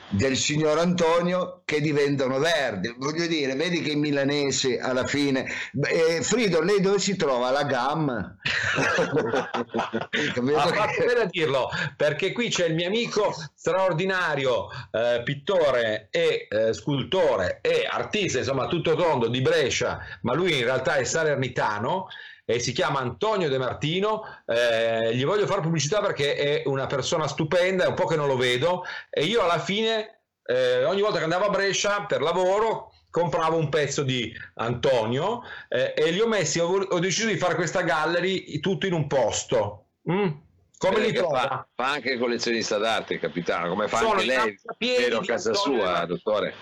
del 0.08 0.36
signor 0.36 0.78
Antonio 0.78 1.62
che 1.64 1.80
diventano 1.80 2.38
verdi. 2.38 2.94
Voglio 2.98 3.26
dire, 3.26 3.54
vedi 3.54 3.82
che 3.82 3.92
i 3.92 3.96
milanesi 3.96 4.76
alla 4.76 5.06
fine... 5.06 5.46
Eh, 5.86 6.22
Frido, 6.22 6.60
lei 6.60 6.80
dove 6.80 6.98
si 6.98 7.16
trova? 7.16 7.50
La 7.50 7.64
gamma? 7.64 8.36
Ha 8.42 9.06
fatto 10.72 11.04
bene 11.04 11.20
a 11.20 11.28
dirlo 11.30 11.68
perché 11.96 12.32
qui 12.32 12.48
c'è 12.48 12.66
il 12.66 12.74
mio 12.74 12.86
amico 12.86 13.34
straordinario 13.54 14.68
eh, 14.90 15.22
pittore 15.24 16.08
e 16.10 16.46
eh, 16.48 16.72
scultore 16.72 17.58
e 17.60 17.86
artista, 17.88 18.38
insomma 18.38 18.66
tutto 18.66 18.94
tondo 18.94 19.28
di 19.28 19.40
Brescia, 19.40 20.00
ma 20.22 20.34
lui 20.34 20.56
in 20.56 20.64
realtà 20.64 20.96
è 20.96 21.04
salernitano 21.04 22.08
e 22.50 22.60
si 22.60 22.72
chiama 22.72 23.00
Antonio 23.00 23.50
De 23.50 23.58
Martino. 23.58 24.22
Eh, 24.46 25.14
gli 25.14 25.24
voglio 25.26 25.46
fare 25.46 25.60
pubblicità 25.60 26.00
perché 26.00 26.34
è 26.34 26.62
una 26.64 26.86
persona 26.86 27.28
stupenda, 27.28 27.84
è 27.84 27.88
un 27.88 27.94
po' 27.94 28.06
che 28.06 28.16
non 28.16 28.26
lo 28.26 28.38
vedo 28.38 28.84
e 29.10 29.24
io 29.24 29.42
alla 29.42 29.58
fine, 29.58 30.20
eh, 30.46 30.82
ogni 30.84 31.02
volta 31.02 31.18
che 31.18 31.24
andavo 31.24 31.44
a 31.44 31.50
Brescia 31.50 32.06
per 32.06 32.22
lavoro, 32.22 32.94
compravo 33.10 33.58
un 33.58 33.68
pezzo 33.68 34.02
di 34.02 34.32
Antonio 34.54 35.42
eh, 35.68 35.92
e 35.94 36.10
li 36.10 36.20
ho 36.20 36.26
messi, 36.26 36.58
ho, 36.58 36.68
ho 36.68 36.98
deciso 36.98 37.28
di 37.28 37.36
fare 37.36 37.54
questa 37.54 37.82
gallery 37.82 38.60
tutto 38.60 38.86
in 38.86 38.94
un 38.94 39.06
posto. 39.06 39.88
Mm. 40.10 40.28
Come 40.78 41.00
li 41.00 41.12
trova? 41.12 41.40
fa, 41.40 41.68
fa 41.74 41.90
anche 41.90 42.12
il 42.12 42.18
collezionista 42.18 42.78
d'arte, 42.78 43.18
capitano, 43.18 43.68
come 43.68 43.88
fa 43.88 43.98
Sono 43.98 44.12
anche 44.12 44.24
lei, 44.24 44.58
vero, 44.78 45.18
a 45.18 45.24
casa 45.24 45.50
Antonio 45.50 45.80
sua, 45.80 46.04
dottore. 46.06 46.54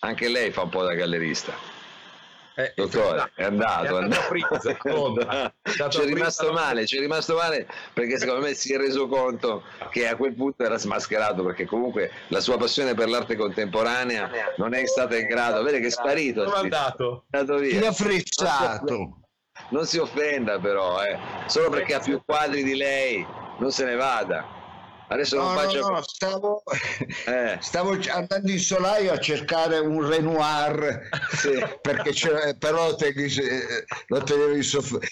Anche 0.00 0.28
lei 0.28 0.52
fa 0.52 0.62
un 0.62 0.68
po' 0.68 0.84
da 0.84 0.94
gallerista. 0.94 1.73
Eh, 2.56 2.72
Dottore, 2.76 3.32
è 3.34 3.44
andato, 3.44 3.82
è 3.82 3.84
andato 3.84 3.96
andato. 3.98 4.20
a 4.20 4.28
Prizza, 4.28 4.76
Londra. 4.84 5.54
È 5.60 5.70
C'è 5.88 6.04
rimasto 6.04 6.46
Prizza, 6.46 6.60
male, 6.62 6.84
c'è 6.84 6.98
rimasto 7.00 7.34
male 7.34 7.66
perché 7.92 8.18
secondo 8.18 8.42
me 8.42 8.54
si 8.54 8.72
è 8.72 8.76
reso 8.76 9.08
conto 9.08 9.62
che 9.90 10.06
a 10.06 10.16
quel 10.16 10.34
punto 10.34 10.62
era 10.64 10.78
smascherato 10.78 11.42
perché 11.42 11.64
comunque 11.66 12.10
la 12.28 12.40
sua 12.40 12.56
passione 12.56 12.94
per 12.94 13.08
l'arte 13.08 13.36
contemporanea 13.36 14.30
non 14.56 14.72
è 14.74 14.86
stata 14.86 15.16
in 15.16 15.26
grado, 15.26 15.62
vede 15.62 15.80
che 15.80 15.86
è 15.86 15.90
sparito, 15.90 16.44
Dove 16.44 16.56
è 16.56 16.60
andato? 16.60 17.24
è 17.30 17.38
andato 17.38 17.58
via. 17.58 17.80
Chi 17.80 17.86
ha 17.86 17.92
frissato? 17.92 19.18
Non 19.70 19.86
si 19.86 19.98
offenda 19.98 20.58
però, 20.58 21.02
eh. 21.04 21.18
solo 21.46 21.70
perché 21.70 21.94
ha 21.94 22.00
più 22.00 22.20
quadri 22.24 22.62
di 22.64 22.74
lei, 22.76 23.24
non 23.58 23.70
se 23.70 23.84
ne 23.84 23.94
vada. 23.94 24.62
Adesso 25.08 25.36
non 25.36 25.52
No, 25.54 25.58
faccio... 25.60 25.80
no, 25.80 25.88
no, 25.88 26.02
stavo, 26.02 26.62
Eh. 27.26 27.58
stavo 27.62 27.98
andando 28.10 28.50
in 28.50 28.58
solaio 28.58 29.12
a 29.12 29.18
cercare 29.18 29.78
un 29.78 30.06
Renoir 30.08 31.08
Sì. 31.36 31.62
però 32.58 32.94
in- 32.96 33.38
eh, 33.42 33.84
lo 34.06 34.22
tenevo 34.22 34.54
in 34.54 34.62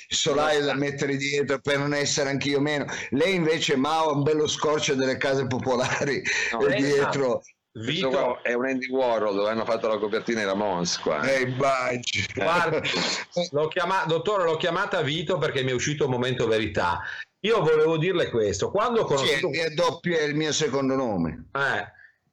solaio 0.09 0.65
da 0.65 0.75
mettere 0.75 1.17
dietro 1.17 1.59
per 1.61 1.79
non 1.79 1.95
essere 1.95 2.31
anch'io 2.31 2.61
meno. 2.61 2.87
Lei 3.11 3.35
invece 3.35 3.77
Mao 3.77 4.09
ha 4.11 4.13
un 4.13 4.23
bello 4.23 4.47
scorcio 4.49 4.95
delle 4.95 5.17
case 5.19 5.47
popolari 5.47 6.23
No, 6.53 6.67
e 6.67 6.73
eh, 6.73 6.77
dietro. 6.77 7.43
Vito, 7.75 8.11
qua 8.11 8.39
è 8.43 8.53
un 8.53 8.67
Andy 8.67 8.87
Warhol 8.91 9.35
dove 9.35 9.49
hanno 9.49 9.65
fatto 9.65 9.89
la 9.89 9.97
copertina 9.97 10.43
i 10.43 10.45
Ramones 10.45 10.99
qua. 10.99 11.23
Eh, 11.23 11.47
guardi, 11.55 12.91
l'ho 13.51 13.69
chiama- 13.69 14.05
dottore, 14.07 14.45
l'ho 14.45 14.57
chiamata 14.59 15.01
Vito 15.01 15.39
perché 15.39 15.63
mi 15.63 15.71
è 15.71 15.75
uscito 15.75 16.05
un 16.05 16.11
momento 16.11 16.47
verità. 16.47 17.01
Io 17.45 17.61
volevo 17.61 17.97
dirle 17.97 18.31
questo, 18.31 18.71
quando 18.71 19.01
ho 19.03 19.09
Sì, 19.09 19.15
conosciuto... 19.15 19.51
è 19.61 19.71
doppio 19.71 20.17
è 20.17 20.23
il 20.23 20.37
mio 20.37 20.53
secondo 20.53 20.95
nome. 20.95 21.49
Eh, 21.53 21.85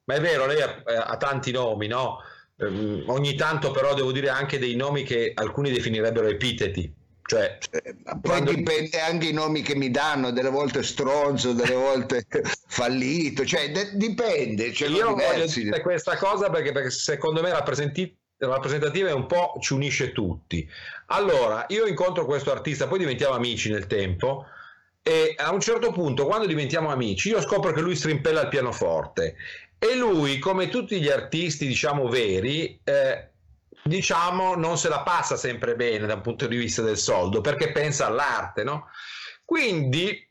ma 0.04 0.14
è 0.14 0.22
vero, 0.22 0.46
lei 0.46 0.62
ha, 0.62 0.84
ha 1.06 1.18
tanti 1.18 1.52
nomi, 1.52 1.88
no? 1.88 2.18
Ehm, 2.58 3.04
ogni 3.08 3.34
tanto 3.36 3.72
però 3.72 3.94
devo 3.96 4.12
dire 4.12 4.30
anche 4.30 4.60
dei 4.60 4.76
nomi 4.76 5.04
che 5.04 5.32
alcuni 5.34 5.72
definirebbero 5.72 6.28
epiteti. 6.28 6.94
Cioè, 7.24 7.58
Eh, 7.72 7.96
Poi 8.04 8.20
Quando- 8.22 8.54
dipende 8.54 9.00
anche 9.00 9.28
i 9.28 9.34
nomi 9.34 9.62
che 9.62 9.76
mi 9.76 9.90
danno, 9.90 10.32
delle 10.32 10.50
volte 10.50 10.84
stronzo, 10.84 11.54
delle 11.54 11.76
volte 11.76 12.26
fallito, 12.68 13.46
cioè 13.46 13.72
de- 13.72 13.92
dipende. 13.94 14.74
Ce 14.74 14.86
io 14.88 15.16
voglio 15.16 15.46
dire 15.48 15.82
questa 15.82 16.18
cosa 16.18 16.50
perché, 16.52 16.72
perché 16.72 16.90
secondo 16.92 17.42
me 17.42 17.50
rappresenti- 17.52 18.16
rappresentativa 18.38 19.10
è 19.10 19.14
un 19.14 19.26
po' 19.26 19.58
ci 19.60 19.74
unisce 19.74 20.12
tutti. 20.12 20.68
Allora, 21.08 21.66
io 21.70 21.86
incontro 21.88 22.26
questo 22.26 22.52
artista, 22.52 22.88
poi 22.88 23.00
diventiamo 23.00 23.34
amici 23.36 23.70
nel 23.72 23.86
tempo 23.88 24.46
e 25.02 25.34
a 25.38 25.52
un 25.52 25.60
certo 25.60 25.92
punto, 25.92 26.26
quando 26.26 26.46
diventiamo 26.46 26.92
amici, 26.92 27.30
io 27.30 27.42
scopro 27.42 27.72
che 27.72 27.82
lui 27.82 27.96
strimpella 27.96 28.42
il 28.42 28.48
pianoforte. 28.50 29.36
E 29.78 29.96
lui, 29.96 30.40
come 30.40 30.68
tutti 30.70 31.00
gli 31.00 31.08
artisti, 31.08 31.66
diciamo, 31.66 32.10
veri, 32.10 32.80
eh, 32.84 33.32
diciamo, 33.84 34.56
non 34.56 34.78
se 34.78 34.90
la 34.90 35.02
passa 35.02 35.38
sempre 35.38 35.76
bene 35.76 36.06
da 36.06 36.16
un 36.16 36.22
punto 36.22 36.48
di 36.48 36.58
vista 36.58 36.82
del 36.82 36.98
soldo 36.98 37.42
perché 37.42 37.72
pensa 37.72 38.08
all'arte, 38.08 38.64
no? 38.64 38.90
Quindi 39.46 40.28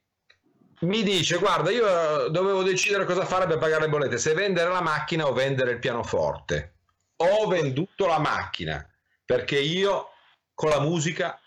mi 0.80 1.02
dice 1.02 1.38
guarda 1.38 1.70
io 1.70 2.26
eh, 2.26 2.30
dovevo 2.30 2.62
decidere 2.62 3.04
cosa 3.04 3.24
fare 3.24 3.48
per 3.48 3.58
pagare 3.58 3.82
le 3.82 3.88
bollette 3.88 4.16
se 4.16 4.32
vendere 4.32 4.70
la 4.70 4.80
macchina 4.80 5.26
o 5.26 5.32
vendere 5.32 5.72
il 5.72 5.78
pianoforte. 5.80 6.74
Ho 7.16 7.48
venduto 7.48 8.06
la 8.06 8.20
macchina 8.20 8.86
perché 9.24 9.58
io 9.58 10.10
con 10.54 10.68
la 10.70 10.80
musica 10.80 11.40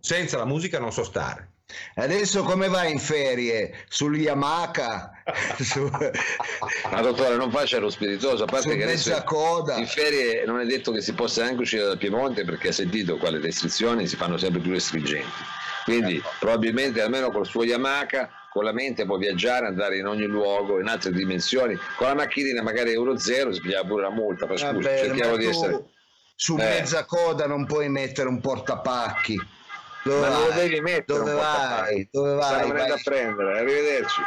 senza 0.00 0.38
la 0.38 0.46
musica 0.46 0.78
non 0.78 0.92
so 0.92 1.04
stare 1.04 1.57
Adesso 1.96 2.42
come 2.44 2.68
vai 2.68 2.92
in 2.92 2.98
ferie? 2.98 3.84
Sul 3.88 4.16
Yamaha? 4.18 5.10
Su, 5.60 5.90
Ma 6.90 7.00
dottore, 7.02 7.36
non 7.36 7.50
faccia 7.50 7.78
lo 7.78 7.90
spiritoso, 7.90 8.44
a 8.44 8.46
parte 8.46 8.70
su 8.70 8.76
che 8.76 8.82
adesso 8.84 9.22
coda? 9.24 9.76
in 9.76 9.86
ferie 9.86 10.44
non 10.46 10.60
è 10.60 10.64
detto 10.64 10.92
che 10.92 11.02
si 11.02 11.12
possa 11.12 11.42
neanche 11.42 11.62
uscire 11.62 11.84
dal 11.84 11.98
Piemonte 11.98 12.44
perché 12.44 12.68
ha 12.68 12.72
sentito 12.72 13.18
qua 13.18 13.30
le 13.30 13.40
restrizioni 13.40 14.06
si 14.06 14.16
fanno 14.16 14.38
sempre 14.38 14.60
più 14.60 14.72
restringenti. 14.72 15.28
Quindi 15.84 16.16
Ecco. 16.16 16.30
probabilmente 16.38 17.02
almeno 17.02 17.30
col 17.30 17.46
suo 17.46 17.64
Yamaha 17.64 18.06
con 18.50 18.64
la 18.64 18.72
mente 18.72 19.04
può 19.04 19.16
viaggiare, 19.18 19.66
andare 19.66 19.98
in 19.98 20.06
ogni 20.06 20.24
luogo, 20.24 20.80
in 20.80 20.86
altre 20.88 21.12
dimensioni. 21.12 21.78
Con 21.96 22.06
la 22.06 22.14
macchinina 22.14 22.62
magari 22.62 22.92
euro 22.92 23.18
zero 23.18 23.52
si 23.52 23.60
piglia 23.60 23.84
pure 23.84 24.02
la 24.02 24.10
multa, 24.10 24.46
ma 24.46 24.56
scusa, 24.56 24.72
Vabbè, 24.72 24.98
cerchiamo 25.04 25.30
ma 25.32 25.36
di 25.36 25.46
essere... 25.46 25.84
Su 26.34 26.54
Eh. 26.54 26.62
mezza 26.62 27.04
coda 27.04 27.46
non 27.46 27.66
puoi 27.66 27.88
mettere 27.88 28.28
un 28.28 28.40
portapacchi. 28.40 29.36
Dove 30.08 30.20
Ma 30.20 30.28
non 30.28 30.40
lo 30.42 30.48
vai? 30.48 30.68
devi 30.68 30.80
mettere 30.80 31.18
Dove 31.18 31.32
vai? 31.32 32.08
Dove 32.10 32.42
Stanno 32.42 32.56
vai? 32.56 32.66
venendo 32.70 32.88
Vai- 32.88 32.90
a 32.92 33.00
prendere, 33.04 33.58
arrivederci. 33.58 34.20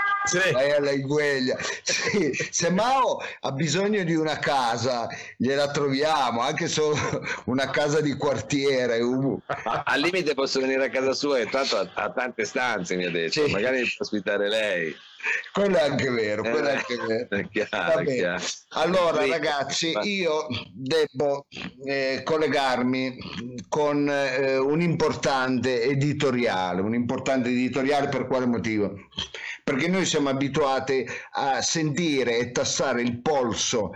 Vai 0.51 0.71
alla 0.71 0.91
Igueglia. 0.91 1.57
Sì, 1.83 2.31
se 2.51 2.69
Mao 2.69 3.21
ha 3.39 3.51
bisogno 3.51 4.03
di 4.03 4.15
una 4.15 4.37
casa, 4.37 5.07
gliela 5.37 5.71
troviamo, 5.71 6.41
anche 6.41 6.67
solo 6.67 6.95
una 7.45 7.69
casa 7.69 7.99
di 8.01 8.15
quartiere. 8.15 8.99
Al 9.63 9.99
limite 9.99 10.33
posso 10.35 10.59
venire 10.59 10.85
a 10.85 10.89
casa 10.89 11.13
sua 11.13 11.39
e 11.39 11.47
tanto 11.47 11.77
ha, 11.77 11.89
ha 11.93 12.09
tante 12.11 12.45
stanze, 12.45 12.95
mi 12.95 13.05
ha 13.05 13.09
detto, 13.11 13.45
Sì. 13.45 13.51
magari 13.51 13.79
può 13.81 14.05
ospitare 14.05 14.47
lei. 14.47 14.95
Quello 15.51 15.77
è 15.77 15.81
anche 15.81 16.09
vero, 16.09 16.41
quello 16.41 16.67
è 16.67 16.71
Eh, 16.71 16.75
anche 16.75 16.95
vero. 16.95 17.27
è 17.29 17.47
chiaro, 17.49 17.93
Va 17.95 18.01
è 18.01 18.05
chiaro. 18.05 18.43
Allora 18.69 19.25
ragazzi, 19.25 19.93
io 20.01 20.47
devo 20.73 21.45
eh, 21.85 22.21
collegarmi 22.23 23.17
con 23.67 24.09
eh, 24.09 24.57
un 24.57 24.81
importante 24.81 25.83
editoriale, 25.83 26.81
un 26.81 26.93
importante 26.93 27.49
editoriale 27.49 28.07
per 28.09 28.27
quale 28.27 28.45
motivo? 28.45 28.93
Perché 29.63 29.87
noi 29.87 30.05
siamo 30.05 30.29
abituati 30.29 31.05
a 31.33 31.61
sentire 31.61 32.37
e 32.37 32.51
tassare 32.51 33.01
il 33.01 33.21
polso 33.21 33.91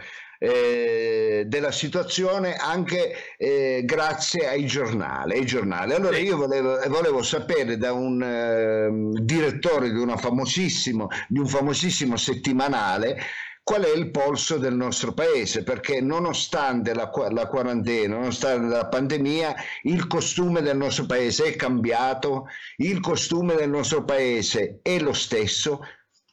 eh, 0.45 1.43
della 1.47 1.71
situazione 1.71 2.55
anche 2.55 3.13
eh, 3.37 3.81
grazie 3.83 4.47
ai 4.47 4.65
giornali, 4.65 5.37
ai 5.37 5.45
giornali. 5.45 5.93
Allora 5.93 6.17
io 6.17 6.37
volevo, 6.37 6.79
volevo 6.87 7.23
sapere 7.23 7.77
da 7.77 7.93
un 7.93 8.21
ehm, 8.21 9.19
direttore 9.19 9.89
di, 9.89 9.95
di 9.95 11.39
un 11.39 11.47
famosissimo 11.47 12.17
settimanale 12.17 13.17
qual 13.65 13.81
è 13.81 13.89
il 13.89 14.11
polso 14.11 14.59
del 14.59 14.75
nostro 14.75 15.13
paese, 15.13 15.63
perché 15.63 15.99
nonostante 15.99 16.93
la, 16.93 17.11
la 17.31 17.47
quarantena, 17.47 18.15
nonostante 18.15 18.67
la 18.67 18.85
pandemia, 18.85 19.55
il 19.83 20.05
costume 20.05 20.61
del 20.61 20.77
nostro 20.77 21.07
paese 21.07 21.45
è 21.45 21.55
cambiato, 21.55 22.45
il 22.77 22.99
costume 22.99 23.55
del 23.55 23.71
nostro 23.71 24.03
paese 24.03 24.81
è 24.83 24.99
lo 24.99 25.13
stesso. 25.13 25.81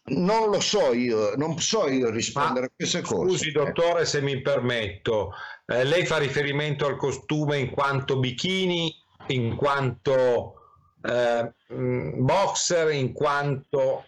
Non 0.04 0.50
lo 0.50 0.60
so 0.60 0.92
io, 0.92 1.36
non 1.36 1.58
so 1.60 1.88
io 1.88 2.10
rispondere 2.10 2.60
Ma, 2.60 2.66
a 2.66 2.72
queste 2.74 3.00
cose. 3.02 3.28
scusi 3.28 3.52
dottore 3.52 4.04
se 4.04 4.20
mi 4.20 4.40
permetto 4.42 5.32
eh, 5.66 5.84
lei 5.84 6.04
fa 6.04 6.18
riferimento 6.18 6.86
al 6.86 6.96
costume 6.96 7.58
in 7.58 7.70
quanto 7.70 8.18
bikini 8.18 8.92
in 9.28 9.54
quanto 9.54 10.54
eh, 11.02 11.52
mh, 11.68 12.24
boxer 12.24 12.90
in 12.90 13.12
quanto 13.12 14.04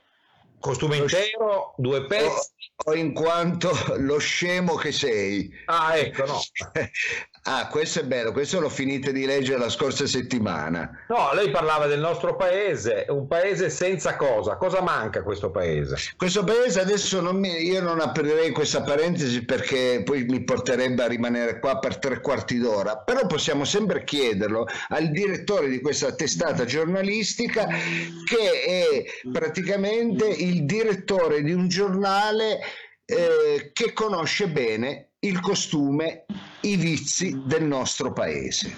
costume 0.59 0.97
intero 0.97 1.75
due 1.77 1.99
o, 1.99 2.07
pezzi 2.07 2.51
o 2.87 2.95
in 2.95 3.13
quanto 3.13 3.71
lo 3.99 4.19
scemo 4.19 4.75
che 4.75 4.91
sei. 4.91 5.49
ah 5.67 5.97
ecco 5.97 6.25
no 6.27 6.41
Ah, 7.47 7.69
questo 7.69 8.01
è 8.01 8.05
bello, 8.05 8.33
questo 8.33 8.59
l'ho 8.59 8.71
finito 8.71 9.11
di 9.11 9.27
leggere 9.27 9.59
la 9.59 9.69
scorsa 9.69 10.07
settimana. 10.07 11.05
No, 11.09 11.31
lei 11.35 11.51
parlava 11.51 11.87
del 11.87 12.01
nostro 12.01 12.37
paese, 12.37 13.05
un 13.11 13.27
paese 13.27 13.69
senza 13.69 14.17
cosa? 14.17 14.57
Cosa 14.57 14.81
manca 14.81 15.19
a 15.19 15.23
questo 15.23 15.51
paese? 15.51 15.97
Questo 16.17 16.43
paese 16.43 16.81
adesso 16.81 17.21
non 17.21 17.37
mi, 17.37 17.51
io 17.67 17.83
non 17.83 18.01
aprirei 18.01 18.51
questa 18.51 18.81
parentesi 18.81 19.45
perché 19.45 20.01
poi 20.07 20.25
mi 20.25 20.43
porterebbe 20.43 21.03
a 21.03 21.07
rimanere 21.07 21.59
qua 21.59 21.79
per 21.79 21.99
tre 21.99 22.23
quarti 22.23 22.59
d'ora, 22.59 22.97
però 22.97 23.27
possiamo 23.27 23.67
sempre 23.67 24.05
chiederlo 24.05 24.67
al 24.89 25.11
direttore 25.11 25.69
di 25.69 25.83
questa 25.83 26.15
testata 26.15 26.65
giornalistica 26.65 27.67
che 27.67 28.63
è 28.63 29.05
praticamente 29.31 30.27
il 30.27 30.65
direttore 30.65 31.43
di 31.43 31.53
un 31.53 31.69
giornale 31.69 32.61
eh, 33.05 33.71
che 33.75 33.93
conosce 33.93 34.49
bene 34.49 35.11
il 35.25 35.41
costume, 35.41 36.27
i 36.61 36.77
vizi 36.77 37.41
del 37.45 37.65
nostro 37.65 38.13
paese. 38.13 38.77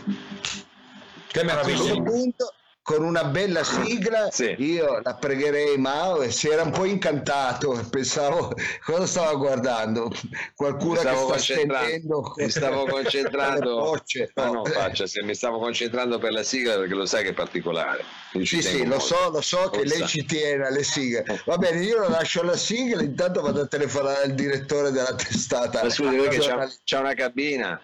Che 1.26 1.40
A 1.40 1.44
meraviglia! 1.44 1.78
questo 1.78 2.02
punto, 2.02 2.54
con 2.86 3.02
una 3.02 3.24
bella 3.24 3.64
sigla, 3.64 4.30
Sì. 4.30 4.54
io 4.58 5.00
la 5.02 5.14
pregherei 5.16 5.76
Mao 5.76 6.22
e 6.22 6.30
si 6.30 6.46
era 6.48 6.62
un 6.62 6.70
po' 6.70 6.84
incantato, 6.84 7.84
pensavo 7.90 8.52
cosa 8.84 9.06
stava 9.06 9.34
guardando, 9.34 10.08
qualcuno 10.54 11.00
che 11.00 11.16
sta 11.16 11.36
stendendo 11.38 12.32
mi 12.36 12.48
stavo 12.48 12.84
concentrando. 12.86 13.98
no, 14.34 14.52
No. 14.52 14.64
faccia 14.66 15.04
se 15.08 15.24
mi 15.24 15.34
stavo 15.34 15.58
concentrando 15.58 16.18
per 16.18 16.30
la 16.30 16.44
sigla 16.44 16.76
perché 16.76 16.94
lo 16.94 17.06
sai 17.06 17.24
che 17.24 17.30
è 17.30 17.34
particolare. 17.34 18.04
Sì, 18.44 18.62
sì, 18.62 18.86
lo 18.86 19.00
so, 19.00 19.30
lo 19.30 19.40
so 19.40 19.68
che 19.70 19.84
lei 19.84 20.06
ci 20.06 20.24
tiene 20.24 20.66
alle 20.66 20.84
sigle. 20.84 21.24
Va 21.44 21.58
bene, 21.58 21.80
io 21.82 21.98
lo 21.98 22.08
lascio 22.08 22.42
alla 22.42 22.56
sigla, 22.56 23.02
intanto 23.02 23.40
vado 23.40 23.62
a 23.62 23.66
telefonare 23.66 24.22
al 24.26 24.34
direttore 24.34 24.92
della 24.92 25.12
testata. 25.16 25.82
Ma 25.82 25.90
scusi 25.90 26.14
perché 26.14 26.38
c'è, 26.38 26.68
c'è 26.84 26.98
una 27.00 27.14
cabina? 27.14 27.80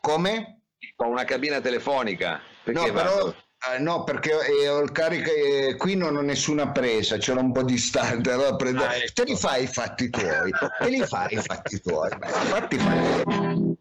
Come? 0.00 0.60
ho 1.02 1.08
una 1.08 1.24
cabina 1.24 1.60
telefonica. 1.60 2.40
Perché 2.62 2.86
No, 2.86 2.92
però 2.92 3.34
eh, 3.74 3.78
no, 3.78 4.04
perché 4.04 4.30
eh, 4.62 4.68
ho 4.68 4.80
il 4.80 4.90
carico 4.92 5.30
eh, 5.30 5.76
qui 5.76 5.94
non 5.94 6.16
ho 6.16 6.20
nessuna 6.22 6.70
presa, 6.70 7.16
c'era 7.18 7.40
un 7.40 7.52
po' 7.52 7.62
distante, 7.62 8.30
allora 8.32 8.56
prendo- 8.56 8.84
Ah, 8.84 8.96
ecco. 8.96 9.12
te 9.14 9.24
li 9.24 9.36
fai 9.36 9.64
i 9.64 9.66
fatti 9.66 10.08
tuoi, 10.10 10.50
te 10.78 10.88
li 10.88 11.04
fai 11.04 11.34
i 11.34 11.36
fatti 11.36 11.80
tuoi, 11.80 12.08
Beh, 12.18 12.28
fatti 12.28 12.78
fai. 12.78 13.78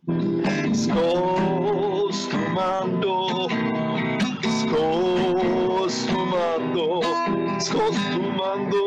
Scostumando, 2.09 3.47
scostumando, 5.69 7.01
scostumando. 7.59 8.77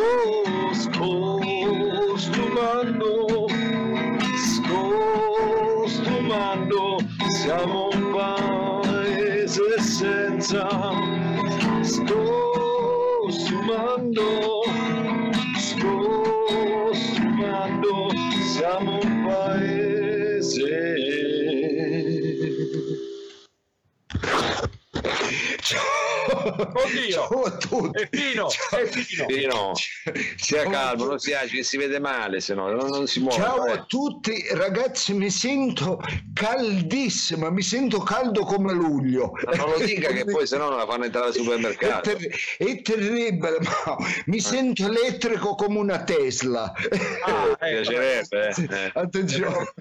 Oh, 0.00 0.74
scostumando, 0.74 3.46
scostumando. 5.84 6.96
Siamo 7.30 7.87
un 9.48 9.48
paese 9.48 9.80
senza 9.80 10.68
scostumando, 11.82 14.47
Oddio! 26.58 27.12
Ciao 27.12 27.42
a 27.42 27.50
tutti. 27.56 28.02
È 28.02 28.08
fino, 28.10 28.48
Ciao. 28.48 28.78
è 28.80 28.86
fino. 28.86 29.72
Sia 30.36 30.62
Ciao 30.62 30.70
calmo 30.70 31.04
non 31.04 31.18
si 31.18 31.32
agi 31.32 31.62
si 31.62 31.76
vede 31.76 32.00
male 32.00 32.40
se 32.40 32.54
no 32.54 32.70
non, 32.70 32.88
non 32.88 33.06
si 33.06 33.20
muove 33.20 33.36
Ciao 33.36 33.66
eh. 33.66 33.72
a 33.72 33.84
tutti 33.84 34.46
ragazzi, 34.52 35.14
mi 35.14 35.30
sento 35.30 36.00
caldissima, 36.32 37.50
mi 37.50 37.62
sento 37.62 38.00
caldo 38.00 38.44
come 38.44 38.72
luglio. 38.72 39.32
Ma 39.44 39.52
non 39.54 39.70
lo 39.70 39.78
dica 39.84 40.08
che 40.12 40.24
poi 40.24 40.46
se 40.46 40.56
no 40.56 40.68
non 40.68 40.78
la 40.78 40.86
fanno 40.86 41.04
entrare 41.04 41.26
al 41.28 41.32
È, 41.32 41.36
supermercato 41.36 42.10
ter- 42.10 42.56
è 42.58 42.82
terribile, 42.82 43.58
ma 43.60 43.96
mi 44.26 44.40
sento 44.40 44.84
elettrico 44.86 45.54
come 45.54 45.78
una 45.78 46.02
Tesla. 46.02 46.72
Ah, 47.24 47.44
Mi 47.46 47.50
ecco. 47.68 47.90
piacerebbe 47.90 48.48
eh. 48.48 48.68
Eh. 48.68 48.90
Attenzione. 48.94 49.72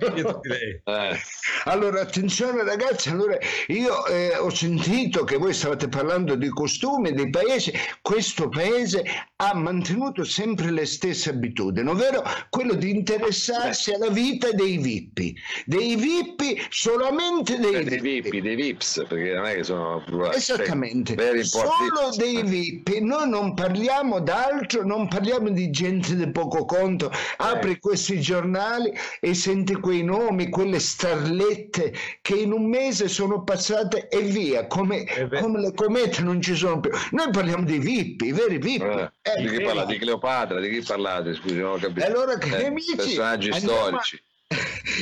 Eh. 0.83 1.17
Allora, 1.65 2.01
attenzione 2.01 2.63
ragazzi, 2.63 3.09
allora, 3.09 3.37
io 3.67 4.05
eh, 4.07 4.37
ho 4.37 4.49
sentito 4.49 5.23
che 5.23 5.37
voi 5.37 5.53
stavate 5.53 5.87
parlando 5.87 6.35
di 6.35 6.49
costumi 6.67 7.13
dei 7.13 7.29
paesi, 7.29 7.71
questo 8.01 8.49
paese 8.49 9.03
ha 9.37 9.53
mantenuto 9.55 10.25
sempre 10.25 10.69
le 10.69 10.85
stesse 10.85 11.29
abitudini, 11.29 11.87
ovvero 11.87 12.21
quello 12.49 12.73
di 12.73 12.89
interessarsi 12.89 13.93
alla 13.93 14.09
vita 14.09 14.51
dei 14.51 14.77
vippi, 14.77 15.33
dei 15.65 15.95
vippi 15.95 16.61
solamente 16.69 17.57
dei, 17.57 17.73
Eh, 17.73 17.83
dei 17.85 17.99
vippi 18.01 18.41
dei 18.41 18.55
vips 18.55 19.05
perché 19.07 19.33
non 19.33 19.45
è 19.45 19.55
che 19.55 19.63
sono. 19.63 20.03
Esattamente, 20.33 21.13
important 21.13 21.45
solo 21.45 22.15
dei 22.17 22.43
VIP, 22.43 22.97
noi 22.99 23.29
non 23.29 23.53
parliamo 23.53 24.19
d'altro, 24.19 24.85
non 24.85 25.07
parliamo 25.07 25.49
di 25.49 25.69
gente 25.69 26.15
di 26.15 26.29
poco 26.31 26.65
conto, 26.65 27.09
apri 27.37 27.79
questi 27.79 28.19
giornali 28.19 28.91
e 29.21 29.33
senti 29.33 29.73
quei 29.75 30.03
nomi, 30.03 30.49
quelle 30.49 30.79
starlette 30.79 31.93
che 32.21 32.35
in 32.35 32.51
un 32.51 32.67
mese 32.67 33.07
sono 33.07 33.43
passate 33.43 34.09
e 34.09 34.19
via, 34.21 34.67
come, 34.67 35.05
vero. 35.05 35.39
come 35.39 35.61
le 35.61 35.73
comete 35.73 36.21
non 36.23 36.41
ci 36.41 36.55
sono 36.57 36.79
più. 36.79 36.91
Noi 37.11 37.29
parliamo 37.31 37.63
di 37.63 37.77
VIP, 37.79 38.21
i 38.21 38.31
veri 38.31 38.57
VIP. 38.57 38.83
Eh, 38.83 39.11
Eh, 39.21 39.41
di 39.41 39.49
chi 39.57 39.63
parla? 39.63 39.85
Di 39.85 39.97
Cleopatra, 39.97 40.59
di 40.59 40.69
chi 40.69 40.81
parlate? 40.85 41.33
Scusi, 41.35 41.55
non 41.55 41.73
ho 41.73 41.77
capito. 41.77 42.05
Allora, 42.05 42.37
cari 42.37 42.63
Eh, 42.63 42.67
amici, 42.67 42.95
personaggi 42.95 43.49
andiamo 43.51 43.75
storici. 43.87 44.23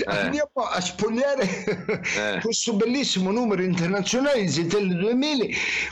Andiamo 0.06 0.50
a 0.54 0.80
spogliare 0.82 1.44
Eh. 2.18 2.40
questo 2.42 2.74
bellissimo 2.76 3.32
numero 3.32 3.62
internazionale 3.62 4.42
di 4.42 4.50
Zitelli 4.50 4.96
2000. 4.96 5.46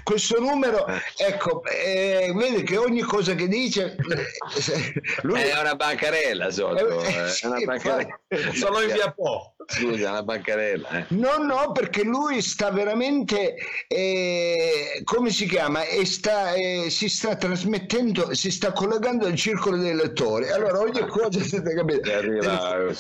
Questo 0.04 0.40
numero, 0.40 0.86
Eh. 0.88 1.02
ecco, 1.18 1.64
eh, 1.66 2.32
vede 2.36 2.64
che 2.64 2.78
ogni 2.78 3.02
cosa 3.02 3.36
che 3.36 3.48
dice, 3.48 3.96
eh, 3.96 5.02
lui 5.24 5.42
È 5.42 5.60
una 5.60 5.76
bancarella 5.76 6.50
sotto, 6.52 7.02
Eh, 7.04 7.08
eh, 7.26 7.30
sì, 7.30 7.46
è 7.46 7.48
una 7.48 7.60
bancarella. 7.60 8.20
Sono 8.54 8.82
in 8.82 8.92
via 8.94 9.12
Po. 9.12 9.56
Scusa, 9.66 10.08
è 10.08 10.10
una 10.10 10.24
bancarella. 10.24 10.90
eh. 10.90 11.06
No, 11.10 11.38
no, 11.38 11.72
perché 11.72 12.04
lui 12.04 12.42
sta 12.42 12.70
veramente, 12.70 13.56
eh, 13.88 15.02
come 15.06 15.30
si 15.30 15.46
chiama, 15.48 15.84
e 15.84 16.06
sta, 16.06 16.54
eh, 16.54 16.90
si 16.90 17.08
sta 17.08 17.36
trasmettendo, 17.36 18.34
si 18.34 18.52
sta 18.52 18.74
collegando 18.74 19.26
al 19.26 19.36
circolo 19.36 19.78
dei 19.78 19.94
lettori. 19.96 20.50
Allora 20.50 20.80
ogni 20.80 21.08
cosa 21.08 21.40
siete 21.42 21.74
capito. 21.76 22.10
E 22.10 22.14
arriva- 22.14 22.94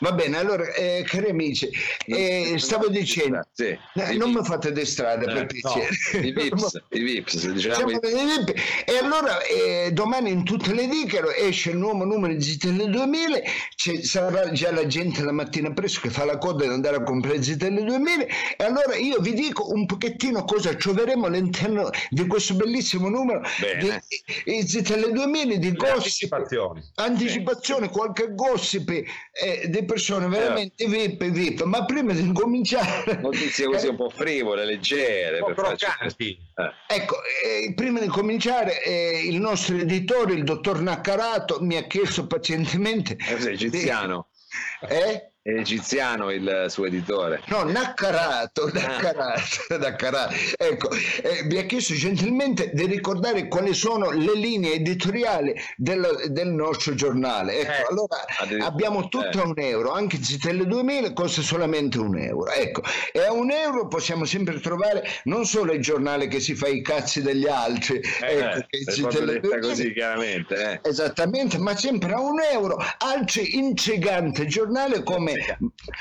Va 0.00 0.12
bene, 0.12 0.38
allora, 0.38 0.72
eh, 0.74 1.02
cari 1.06 1.30
amici, 1.30 1.68
eh, 2.06 2.54
stavo 2.58 2.88
dicendo, 2.88 3.40
Sì, 3.52 3.64
eh, 3.64 4.14
non 4.14 4.28
mi 4.30 4.36
Vips. 4.36 4.46
fate 4.48 4.72
distrarre 4.72 5.24
per 5.24 5.36
Eh, 5.42 5.46
piacere. 5.46 5.88
I 6.26 6.32
Vips, 6.32 6.82
i 6.90 7.02
Vips, 7.02 7.48
diciamo 7.50 7.90
i- 7.90 7.98
dei 8.00 8.12
VIP. 8.14 8.54
E 8.86 8.98
allora 8.98 9.42
eh, 9.42 9.90
domani 9.92 10.30
in 10.30 10.44
tutte 10.44 10.72
le 10.72 10.86
dichiaro 10.86 11.32
esce 11.32 11.70
il 11.70 11.78
nuovo 11.78 12.04
numero 12.04 12.32
di 12.34 12.40
Zitelle 12.42 12.86
2000, 12.88 13.40
ci 13.74 14.02
sarà 14.04 14.50
già 14.52 14.72
la 14.72 14.86
gente 14.86 15.22
la 15.22 15.32
mattina 15.32 15.72
presto 15.72 16.00
che 16.02 16.10
fa 16.10 16.24
la 16.24 16.38
coda 16.38 16.64
di 16.64 16.72
andare 16.72 16.96
a 16.96 17.02
comprare 17.02 17.42
Zitelle 17.42 17.82
2000 17.82 18.24
e 18.56 18.64
allora 18.64 18.94
io 18.96 19.18
vi 19.20 19.32
dico 19.34 19.72
un 19.72 19.84
pochettino 19.86 20.44
cosa 20.44 20.74
troveremo 20.74 21.26
all'interno 21.26 21.90
di 22.10 22.26
questo 22.26 22.54
bellissimo 22.54 23.08
numero 23.08 23.40
Bene. 23.60 24.02
di 24.44 24.66
Zitelle 24.66 25.10
2000 25.10 25.56
di 25.56 25.72
gossip 25.72 26.32
anticipazioni. 26.32 26.82
anticipazione, 26.96 27.88
qualche 27.88 28.32
gossip 28.34 28.88
eh, 28.90 29.66
di 29.68 29.84
persone 29.88 30.28
veramente 30.28 30.86
VIP, 30.86 31.24
VIP, 31.30 31.62
ma 31.62 31.86
prima 31.86 32.12
di 32.12 32.20
incominciare 32.20 33.18
notizie 33.22 33.64
così 33.64 33.88
un 33.88 33.96
po' 33.96 34.10
frivole, 34.10 34.66
leggere. 34.66 35.40
Un 35.40 35.54
po' 35.54 35.62
croccanti. 35.62 36.38
Eh. 36.54 36.94
Ecco, 36.94 37.16
eh, 37.42 37.72
prima 37.74 37.98
di 37.98 38.08
cominciare, 38.08 38.82
eh, 38.82 39.22
il 39.24 39.40
nostro 39.40 39.76
editore, 39.76 40.34
il 40.34 40.44
dottor 40.44 40.82
Naccarato, 40.82 41.58
mi 41.62 41.76
ha 41.78 41.86
chiesto 41.86 42.26
pazientemente. 42.26 43.16
Eh, 43.16 43.40
sei 43.40 43.54
egiziano, 43.54 44.28
Eh? 44.88 45.27
È 45.48 45.58
egiziano 45.58 46.30
il 46.30 46.66
suo 46.68 46.86
editore. 46.86 47.40
No, 47.46 47.62
Naccarato, 47.64 48.70
Naccarato, 48.72 49.40
Naccarato. 49.78 50.34
Ecco, 50.56 50.90
eh, 50.90 51.44
mi 51.44 51.58
ha 51.58 51.62
chiesto 51.62 51.94
gentilmente 51.94 52.70
di 52.74 52.84
ricordare 52.86 53.48
quali 53.48 53.72
sono 53.74 54.10
le 54.10 54.34
linee 54.34 54.74
editoriali 54.74 55.54
del, 55.76 56.26
del 56.28 56.48
nostro 56.48 56.94
giornale. 56.94 57.60
Ecco, 57.60 57.70
Eh, 57.70 57.86
allora 57.90 58.66
abbiamo 58.66 59.08
tutto 59.08 59.38
eh. 59.38 59.40
a 59.40 59.44
un 59.46 59.54
euro, 59.56 59.92
anche 59.92 60.22
Zitelle 60.22 60.66
2000 60.66 61.12
costa 61.14 61.40
solamente 61.40 61.98
un 61.98 62.18
euro. 62.18 62.50
Ecco, 62.50 62.82
e 63.12 63.20
a 63.20 63.32
un 63.32 63.50
euro 63.50 63.88
possiamo 63.88 64.24
sempre 64.26 64.60
trovare 64.60 65.02
non 65.24 65.46
solo 65.46 65.72
il 65.72 65.80
giornale 65.80 66.28
che 66.28 66.40
si 66.40 66.54
fa 66.54 66.68
i 66.68 66.82
cazzi 66.82 67.22
degli 67.22 67.46
altri, 67.46 67.96
ecco, 68.20 68.58
Eh, 68.58 68.66
che 68.68 68.78
è 68.86 68.90
Zitelle 68.90 69.00
proprio 69.08 69.26
detta 69.26 69.40
2000 69.48 69.68
così 69.68 69.92
chiaramente. 69.92 70.80
eh. 70.82 70.88
Esattamente, 70.88 71.58
ma 71.58 71.74
sempre 71.76 72.12
a 72.12 72.20
un 72.20 72.38
euro. 72.52 72.76
Altri 72.98 73.56
intriganti 73.56 74.46
giornali 74.46 75.02
come 75.02 75.36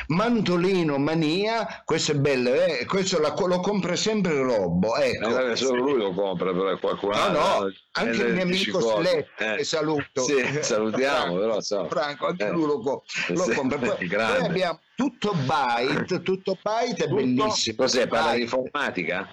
Mantolino 0.08 0.98
Mania, 0.98 1.82
questo 1.86 2.14
è 2.14 2.16
bello, 2.16 2.54
eh? 2.54 2.86
questo 2.86 3.20
la, 3.20 3.34
lo 3.38 3.60
compra 3.60 3.96
sempre 3.96 4.42
Robbo. 4.42 4.96
Ecco. 4.96 5.50
Eh, 5.50 5.56
solo 5.56 5.82
lui 5.82 5.98
lo 5.98 6.14
compra, 6.14 6.52
però 6.52 6.78
qualcun 6.78 7.14
ah, 7.14 7.24
altro. 7.24 7.40
No, 7.40 7.60
no, 7.60 7.74
anche 7.92 8.24
il 8.24 8.34
mio 8.34 8.44
amico 8.44 8.80
Sletti, 8.80 9.44
eh. 9.44 9.64
saluto. 9.64 10.22
Sì, 10.24 10.62
salutiamo, 10.62 11.38
però 11.38 11.62
so. 11.62 11.88
Franco, 11.88 12.28
anche 12.28 12.46
eh. 12.46 12.52
lui 12.52 12.66
lo, 12.66 12.80
co- 12.80 13.04
lo 13.30 13.44
sì, 13.44 13.54
compra. 13.54 13.78
Poi, 13.88 14.08
poi, 14.08 14.20
abbiamo 14.20 14.80
tutto 14.96 15.34
byte, 15.34 16.22
tutto 16.22 16.58
byte 16.62 17.04
è 17.04 17.08
tutto, 17.08 17.16
bellissimo. 17.16 17.78
Cos'è? 17.78 18.08
Parla 18.08 18.34
di 18.34 18.42
informatica? 18.42 19.28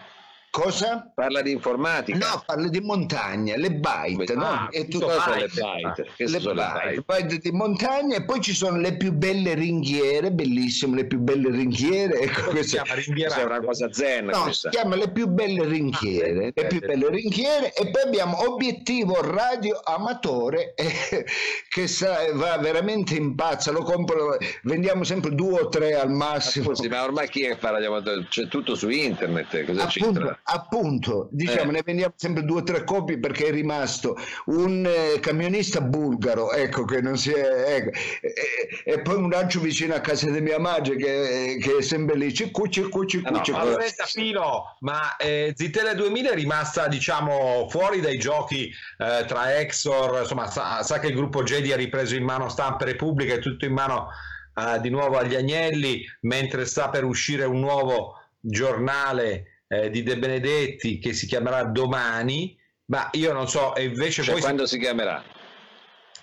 Cosa? 0.55 1.11
Parla 1.13 1.43
di 1.43 1.51
informatica. 1.51 2.17
No, 2.17 2.45
parla 2.47 2.69
di 2.69 2.79
montagna, 2.79 3.57
le 3.57 3.73
byte. 3.73 4.35
Ah, 4.35 4.37
no? 4.37 4.71
E 4.71 4.87
tutto 4.87 5.09
byte. 5.09 5.37
le 5.37 5.49
byte. 5.49 6.07
Che 6.17 6.29
le 6.29 6.39
byte, 6.39 7.03
byte 7.05 7.39
di 7.39 7.51
montagna 7.51 8.15
e 8.15 8.25
poi 8.25 8.41
ci 8.41 8.55
sono 8.55 8.77
le 8.77 8.97
più 8.97 9.11
belle 9.11 9.55
ringhiere, 9.55 10.31
bellissime, 10.31 10.95
le 10.95 11.07
più 11.07 11.19
belle 11.19 11.51
ringhiere. 11.51 12.21
Ecco, 12.21 12.51
questa 12.55 12.85
è 12.85 13.43
una 13.43 13.61
cosa 13.63 13.93
zen. 13.93 14.27
No, 14.27 14.43
questa. 14.43 14.71
si 14.71 14.77
chiama 14.77 14.95
le 14.95 15.11
più 15.11 15.27
belle 15.27 15.65
ringhiere, 15.65 16.47
ah, 16.47 16.53
le 16.55 16.67
più 16.69 16.79
belle 16.79 17.09
ringhiere 17.09 17.73
e 17.75 17.91
poi 17.91 18.03
abbiamo 18.03 18.49
obiettivo 18.49 19.21
radio 19.23 19.81
amatore 19.83 20.75
eh, 20.79 21.27
che 21.69 21.89
sa, 21.89 22.33
va 22.33 22.57
veramente 22.59 23.17
in 23.17 23.35
pazza, 23.35 23.73
lo 23.73 23.83
compro, 23.83 24.37
vendiamo 24.63 25.03
sempre 25.03 25.35
due 25.35 25.63
o 25.63 25.69
tre 25.69 25.97
al 25.97 26.13
massimo. 26.13 26.69
Ma, 26.69 26.75
scusi, 26.77 26.89
ma 26.89 27.03
ormai 27.03 27.29
chi 27.29 27.43
è 27.43 27.49
che 27.49 27.57
fa 27.57 27.71
radio 27.71 27.89
amatore? 27.89 28.29
C'è 28.29 28.47
tutto 28.47 28.77
su 28.77 28.89
internet, 28.89 29.65
cosa 29.65 29.83
Appunto, 29.83 30.21
c'entra? 30.21 30.43
Appunto, 30.47 31.29
diciamo, 31.31 31.71
eh. 31.71 31.75
ne 31.75 31.83
vendiamo 31.85 32.13
sempre 32.17 32.45
due 32.45 32.61
o 32.61 32.63
tre 32.63 32.85
copie 32.85 33.19
perché 33.19 33.47
è 33.47 33.51
rimasto 33.51 34.17
un 34.47 34.87
eh, 34.87 35.19
camionista 35.21 35.81
bulgaro, 35.81 36.53
ecco, 36.53 36.85
che 36.85 37.01
non 37.01 37.17
si 37.17 37.33
è... 37.33 37.77
Ecco, 37.77 37.91
e, 38.21 38.93
e, 38.93 39.01
poi 39.01 39.17
un 39.17 39.31
lancio 39.31 39.61
vicino 39.61 39.95
a 39.95 40.01
casa 40.01 40.29
di 40.31 40.41
mia 40.41 40.59
madre 40.59 40.97
che, 40.97 41.59
che 41.61 41.79
è 41.79 41.83
sempre 41.83 42.17
lì, 42.17 42.33
ciccu, 42.35 42.69
ciccu, 42.69 43.05
ciccu, 43.07 43.31
no, 43.31 43.43
no, 43.47 43.77
aspetta, 43.77 44.05
Filo, 44.05 44.77
ma 44.81 45.17
eh, 45.17 45.55
Zitella 45.57 45.95
2000 45.95 46.31
è 46.31 46.35
rimasta, 46.35 46.89
diciamo, 46.89 47.67
fuori 47.71 48.01
dai 48.01 48.19
giochi 48.19 48.71
eh, 48.99 49.25
tra 49.27 49.59
Exor, 49.59 50.21
insomma, 50.21 50.51
sa, 50.51 50.83
sa, 50.83 50.99
che 50.99 51.07
il 51.07 51.15
gruppo 51.15 51.43
Jedi 51.43 51.73
ha 51.73 51.77
ripreso 51.77 52.17
in 52.17 52.25
mano 52.25 52.51
Stampa 52.51 52.85
Repubblica, 52.85 53.35
è 53.35 53.39
tutto 53.39 53.65
in 53.65 53.73
mano 53.73 54.09
uh, 54.55 54.79
di 54.81 54.91
nuovo 54.91 55.17
agli 55.17 55.35
Agnelli, 55.35 56.05
mentre 56.23 56.67
sta 56.67 56.91
per 56.91 57.05
uscire 57.05 57.45
un 57.45 57.61
nuovo 57.61 58.19
giornale 58.41 59.54
eh, 59.69 59.91
di 59.91 60.03
De 60.03 60.19
Benedetti 60.19 60.99
che 60.99 61.13
si 61.13 61.27
chiamerà 61.27 61.65
domani, 61.65 62.57
ma 62.87 63.09
io 63.13 63.33
non 63.33 63.49
so, 63.49 63.75
e 63.75 63.85
invece 63.85 64.23
cioè, 64.23 64.33
voi... 64.33 64.43
Quando 64.43 64.67
si 64.67 64.79
chiamerà? 64.79 65.23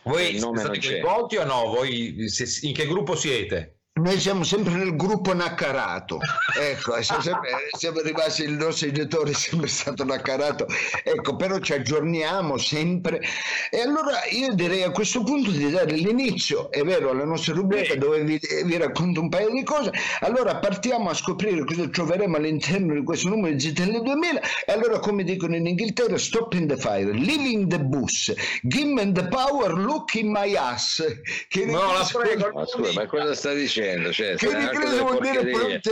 Voi 0.04 0.40
siete 0.40 0.80
coinvolti 0.80 1.38
o 1.38 1.46
no? 1.46 1.68
Voi 1.68 2.28
se, 2.28 2.66
in 2.66 2.74
che 2.74 2.88
gruppo 2.88 3.16
siete? 3.16 3.81
Noi 4.00 4.22
siamo 4.22 4.46
sempre 4.46 4.74
nel 4.76 4.96
gruppo 4.96 5.34
Naccarato, 5.34 6.18
ecco, 6.58 7.02
siamo, 7.02 7.20
sempre, 7.22 7.50
siamo 7.78 8.00
rimasti, 8.00 8.44
il 8.44 8.54
nostro 8.54 8.88
editore 8.88 9.32
è 9.32 9.34
sempre 9.34 9.68
stato 9.68 10.06
Naccarato, 10.06 10.66
ecco, 11.04 11.36
però 11.36 11.60
ci 11.60 11.74
aggiorniamo 11.74 12.58
sempre. 12.58 13.22
E 13.70 13.82
allora 13.82 14.24
io 14.30 14.54
direi 14.54 14.84
a 14.84 14.92
questo 14.92 15.24
punto 15.24 15.52
di 15.52 15.70
dare 15.70 15.92
l'inizio, 15.92 16.72
è 16.72 16.84
vero, 16.84 17.10
alla 17.10 17.26
nostra 17.26 17.54
rubrica 17.54 17.94
dove 17.96 18.24
vi, 18.24 18.40
vi, 18.64 18.78
racconto 18.78 19.20
un 19.20 19.28
paio 19.28 19.50
di 19.50 19.64
cose. 19.64 19.92
Allora 20.22 20.56
partiamo 20.56 21.10
a 21.10 21.14
scoprire 21.14 21.66
cosa 21.66 21.90
troveremo 21.90 22.38
all'interno 22.38 22.94
di 22.94 23.04
questo 23.04 23.28
numero 23.28 23.54
di 23.54 23.72
GTL 23.72 24.04
2000. 24.04 24.42
E 24.68 24.72
allora, 24.72 25.00
come 25.00 25.26
dicono 25.26 25.58
in 25.58 25.68
Inghilterra, 25.68 26.18
stop 26.18 26.54
in 26.54 26.66
the 26.66 26.78
fire, 26.78 27.12
living 27.12 27.68
the 27.68 27.80
bus, 27.80 28.34
give 28.64 28.88
me 28.88 29.12
the 29.12 29.28
power, 29.28 29.74
look 29.74 30.14
in 30.16 30.32
my 30.32 30.56
ass. 30.56 31.04
Che 31.50 31.66
no, 31.66 31.92
la 31.92 32.10
prego, 32.10 32.66
scusa, 32.66 32.94
ma 32.94 33.06
cosa 33.06 33.36
sta 33.36 33.52
dicendo? 33.52 33.80
Dicendo? 33.82 34.12
Cioè, 34.12 34.36
che 34.36 34.58
ripresa 34.58 35.02
vuol 35.02 35.20
dire 35.20 35.50
pronte 35.50 35.92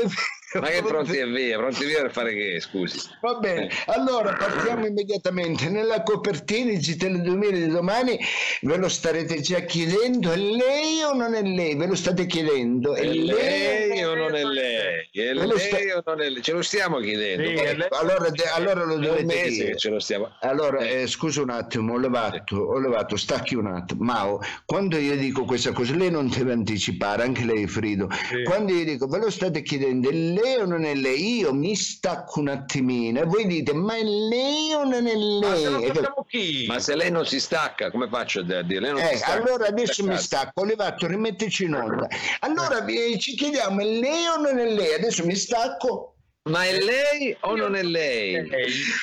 ma 0.53 0.67
che 0.67 0.81
pronti 0.83 1.17
e 1.17 1.27
via? 1.27 1.57
Pronti 1.57 1.85
via 1.85 2.01
per 2.01 2.11
fare 2.11 2.33
che? 2.33 2.59
Scusi. 2.59 2.99
Va 3.21 3.35
bene, 3.35 3.69
allora 3.85 4.33
partiamo 4.33 4.85
immediatamente. 4.85 5.69
Nella 5.69 6.01
copertina 6.03 6.71
di 6.71 6.77
GTL 6.77 7.21
2000 7.21 7.57
di 7.57 7.67
domani 7.67 8.19
ve 8.61 8.77
lo 8.77 8.89
starete 8.89 9.41
già 9.41 9.59
chiedendo, 9.59 10.31
è 10.31 10.37
lei 10.37 11.01
o 11.03 11.13
non 11.13 11.35
è 11.35 11.41
lei? 11.41 11.75
Ve 11.75 11.85
lo 11.85 11.95
state 11.95 12.25
chiedendo. 12.25 12.95
È, 12.95 13.01
è 13.01 13.05
lei, 13.05 13.87
lei 13.89 14.03
o 14.03 14.15
non 14.15 14.35
è 14.35 14.43
lei? 14.43 15.09
È 15.11 15.33
lei 15.33 15.59
sta... 15.59 15.77
o 15.77 16.03
non 16.05 16.21
è 16.21 16.29
lei? 16.29 16.41
Ce 16.41 16.51
lo 16.51 16.61
stiamo 16.61 16.99
chiedendo. 16.99 17.47
Sì, 17.47 17.65
ecco, 17.65 17.95
allora, 17.95 18.29
de- 18.29 18.49
allora, 18.53 18.83
lo 18.85 18.95
dovete 18.95 19.49
dire. 19.49 19.77
ce 19.77 19.89
lo 19.89 19.99
stiamo... 19.99 20.35
Allora, 20.41 20.79
eh, 20.79 21.07
scusa 21.07 21.41
un 21.41 21.49
attimo, 21.49 21.93
ho 21.93 21.97
levato, 21.97 22.57
ho 22.57 22.79
levato, 22.79 23.15
stacchi 23.15 23.55
un 23.55 23.67
attimo. 23.67 24.03
Mao, 24.03 24.41
quando 24.65 24.97
io 24.97 25.15
dico 25.15 25.43
questa 25.45 25.71
cosa, 25.71 25.95
lei 25.95 26.09
non 26.09 26.29
deve 26.29 26.53
anticipare, 26.53 27.23
anche 27.23 27.43
lei 27.43 27.67
Frido. 27.67 28.07
Sì. 28.11 28.43
Quando 28.43 28.73
io 28.73 28.83
dico, 28.83 29.07
ve 29.07 29.19
lo 29.19 29.29
state 29.29 29.61
chiedendo, 29.61 30.09
è 30.09 30.13
lei 30.13 30.38
lei 30.41 30.55
o 30.57 30.65
non 30.65 30.83
è 30.83 30.93
lei? 30.95 31.37
Io 31.39 31.53
mi 31.53 31.75
stacco 31.75 32.39
un 32.39 32.49
attimino 32.49 33.21
e 33.21 33.25
voi 33.25 33.45
dite 33.47 33.73
ma 33.73 33.95
è 33.95 34.03
lei 34.03 34.73
o 34.73 34.83
non 34.83 35.07
è 35.07 35.15
lei? 35.15 35.39
Ma 35.39 35.93
se, 35.93 36.65
ma 36.67 36.79
se 36.79 36.95
lei 36.95 37.11
non 37.11 37.25
si 37.25 37.39
stacca, 37.39 37.91
come 37.91 38.07
faccio 38.09 38.39
a 38.39 38.43
dire? 38.43 38.79
Lei 38.79 38.91
non 38.91 39.01
eh, 39.01 39.17
stacca, 39.17 39.33
allora 39.33 39.67
adesso 39.67 40.03
mi 40.05 40.17
stacco, 40.17 40.63
Levato, 40.63 41.07
rimettici 41.07 41.65
in 41.65 41.75
onda. 41.75 42.07
Allora 42.39 42.85
eh. 42.85 43.17
ci 43.19 43.35
chiediamo, 43.35 43.79
è 43.81 43.85
lei 43.85 44.27
o 44.27 44.41
non 44.41 44.57
è 44.57 44.65
lei? 44.65 44.93
Adesso 44.93 45.25
mi 45.25 45.35
stacco. 45.35 46.15
Ma 46.43 46.63
è 46.63 46.79
lei 46.79 47.35
o 47.41 47.55
non 47.55 47.75
è 47.75 47.83
lei? 47.83 48.49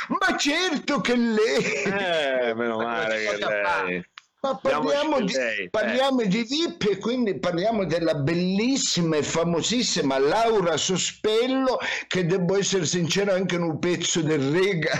Ma 0.09 0.37
certo 0.37 1.01
che 1.01 1.14
lei! 1.14 1.83
Eh, 1.85 2.55
meno 2.55 2.79
male 2.79 3.18
che 3.18 3.31
è 3.37 3.85
lei. 3.85 4.05
Ma 4.47 4.55
parliamo, 4.55 5.21
di, 5.23 5.33
eh. 5.33 5.69
parliamo 5.71 6.23
di 6.23 6.47
VIP 6.49 6.89
e 6.91 6.99
quindi 6.99 7.37
parliamo 7.37 7.85
della 7.85 8.15
bellissima 8.15 9.17
e 9.17 9.25
famosissima 9.25 10.19
Laura 10.19 10.77
Sospello 10.77 11.79
che 12.07 12.27
devo 12.27 12.57
essere 12.57 12.85
sincero 12.85 13.33
anche 13.33 13.57
in 13.57 13.63
un 13.63 13.79
pezzo 13.81 14.21
del 14.23 14.51
Rega. 14.51 14.93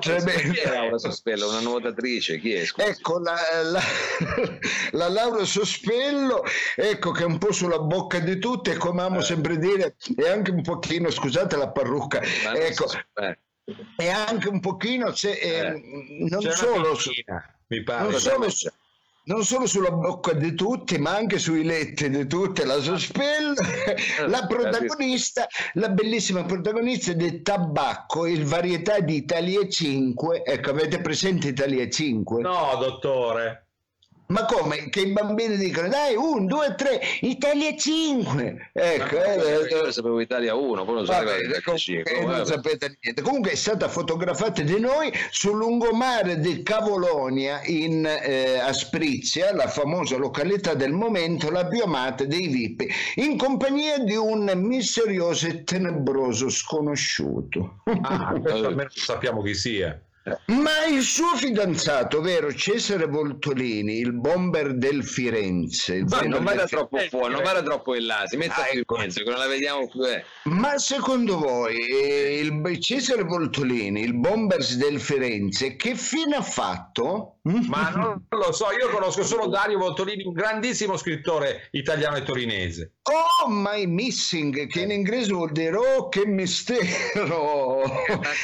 Cioè, 0.00 0.20
chi 0.22 0.58
è 0.58 0.68
Laura 0.68 0.98
Sospello? 0.98 1.48
Una 1.48 1.60
nuotatrice? 1.60 2.40
Chi 2.40 2.54
è? 2.54 2.64
Scusi. 2.64 2.88
Ecco 2.88 3.20
la, 3.20 3.36
la, 3.70 3.80
la, 4.92 5.08
Laura 5.08 5.44
Sospello, 5.44 6.42
ecco 6.74 7.12
che 7.12 7.22
è 7.22 7.26
un 7.26 7.38
po' 7.38 7.52
sulla 7.52 7.78
bocca 7.78 8.18
di 8.18 8.38
tutti 8.40 8.70
e 8.70 8.76
come 8.76 9.02
amo 9.02 9.18
eh. 9.18 9.22
sempre 9.22 9.58
dire 9.58 9.94
è 10.16 10.28
anche 10.28 10.50
un 10.50 10.62
pochino, 10.62 11.08
scusate 11.08 11.56
la 11.56 11.68
parrucca, 11.68 12.20
ecco, 12.20 12.88
so, 12.88 12.98
eh. 13.96 14.08
anche 14.08 14.48
un 14.48 14.58
pochino, 14.58 15.14
se, 15.14 15.32
eh, 15.32 16.26
non 16.28 16.40
solo... 16.50 16.96
mi 17.72 17.82
pare. 17.82 18.10
Non 18.10 18.20
solo, 18.20 18.46
non 19.24 19.44
solo, 19.44 19.66
sulla 19.66 19.90
bocca 19.90 20.32
di 20.34 20.54
tutti, 20.54 20.98
ma 20.98 21.14
anche 21.14 21.38
sui 21.38 21.64
letti 21.64 22.10
di 22.10 22.26
tutte, 22.26 22.64
la 22.64 22.80
sospella, 22.80 23.54
eh, 23.86 24.26
la 24.28 24.46
protagonista, 24.46 25.46
la 25.74 25.88
bellissima 25.88 26.44
protagonista 26.44 27.12
del 27.14 27.40
tabacco, 27.42 28.26
il 28.26 28.44
varietà 28.44 29.00
di 29.00 29.16
Italia 29.16 29.66
5. 29.66 30.44
Ecco, 30.44 30.70
avete 30.70 31.00
presente 31.00 31.48
Italia 31.48 31.88
5? 31.88 32.42
No, 32.42 32.76
dottore. 32.78 33.68
Ma 34.32 34.46
come? 34.46 34.88
Che 34.88 35.00
i 35.00 35.12
bambini 35.12 35.58
dicono 35.58 35.88
dai, 35.88 36.16
un, 36.16 36.46
due, 36.46 36.74
tre, 36.74 37.00
Italia 37.20 37.76
5. 37.76 38.70
Ecco, 38.72 39.16
no, 39.16 39.22
eh, 39.22 39.66
io 39.68 39.84
eh, 39.84 39.92
sapevo 39.92 40.20
Italia 40.20 40.54
1, 40.54 40.84
poi 40.86 40.94
non 40.94 41.04
sapevo 41.04 41.36
Italia 41.36 41.76
5. 41.76 42.10
Eh, 42.10 42.24
non 42.24 42.46
sapete 42.46 42.96
niente. 42.98 43.20
Comunque 43.20 43.50
è 43.50 43.54
stata 43.54 43.88
fotografata 43.88 44.62
di 44.62 44.80
noi 44.80 45.12
sul 45.30 45.58
lungomare 45.58 46.38
di 46.38 46.62
Cavolonia 46.62 47.60
in 47.64 48.06
eh, 48.06 48.58
Asprizia, 48.58 49.54
la 49.54 49.68
famosa 49.68 50.16
località 50.16 50.72
del 50.72 50.92
momento, 50.92 51.50
la 51.50 51.64
biomata 51.64 52.24
dei 52.24 52.48
VIP, 52.48 52.84
in 53.16 53.36
compagnia 53.36 53.98
di 53.98 54.16
un 54.16 54.50
misterioso 54.56 55.46
e 55.46 55.62
tenebroso 55.64 56.48
sconosciuto. 56.48 57.82
Ah, 58.00 58.28
almeno 58.48 58.88
sappiamo 58.94 59.42
chi 59.42 59.54
sia. 59.54 60.00
Ma 60.46 60.84
il 60.86 61.02
suo 61.02 61.34
fidanzato, 61.34 62.20
vero 62.20 62.52
Cesare 62.54 63.06
Voltolini, 63.06 63.98
il 63.98 64.12
bomber 64.12 64.74
del 64.74 65.04
Firenze. 65.04 66.04
Ma 66.04 66.20
non 66.20 66.44
vada 66.44 66.66
troppo 66.66 66.96
Firenze. 66.96 67.16
fuori, 67.16 67.34
non 67.34 67.42
vada 67.42 67.62
troppo 67.62 67.96
in 67.96 68.06
là, 68.06 68.22
si 68.26 68.36
metta 68.36 68.62
ah, 68.62 68.68
ecco. 68.70 68.94
in 68.96 69.02
mezzo, 69.02 69.22
che 69.24 69.30
non 69.30 69.38
la 69.38 69.48
vediamo 69.48 69.88
più. 69.88 70.04
Eh. 70.04 70.24
Ma 70.44 70.78
secondo 70.78 71.38
voi 71.38 71.76
eh, 71.76 72.38
il 72.38 72.78
Cesare 72.78 73.24
Voltolini, 73.24 74.00
il 74.02 74.14
bomber 74.14 74.64
del 74.76 75.00
Firenze, 75.00 75.74
che 75.74 75.96
fine 75.96 76.36
ha 76.36 76.42
fatto? 76.42 77.31
Ma 77.44 77.90
non 77.90 78.24
lo 78.28 78.52
so, 78.52 78.66
io 78.70 78.88
conosco 78.88 79.24
solo 79.24 79.48
Dario 79.48 79.78
Voltolini, 79.78 80.22
un 80.24 80.32
grandissimo 80.32 80.96
scrittore 80.96 81.68
italiano 81.72 82.16
e 82.16 82.22
torinese. 82.22 82.92
Oh 83.02 83.48
my 83.48 83.84
missing, 83.86 84.68
che 84.68 84.80
in 84.82 84.92
inglese 84.92 85.32
vuol 85.32 85.50
dire 85.50 85.76
oh 85.76 86.08
che 86.08 86.24
mistero. 86.24 87.82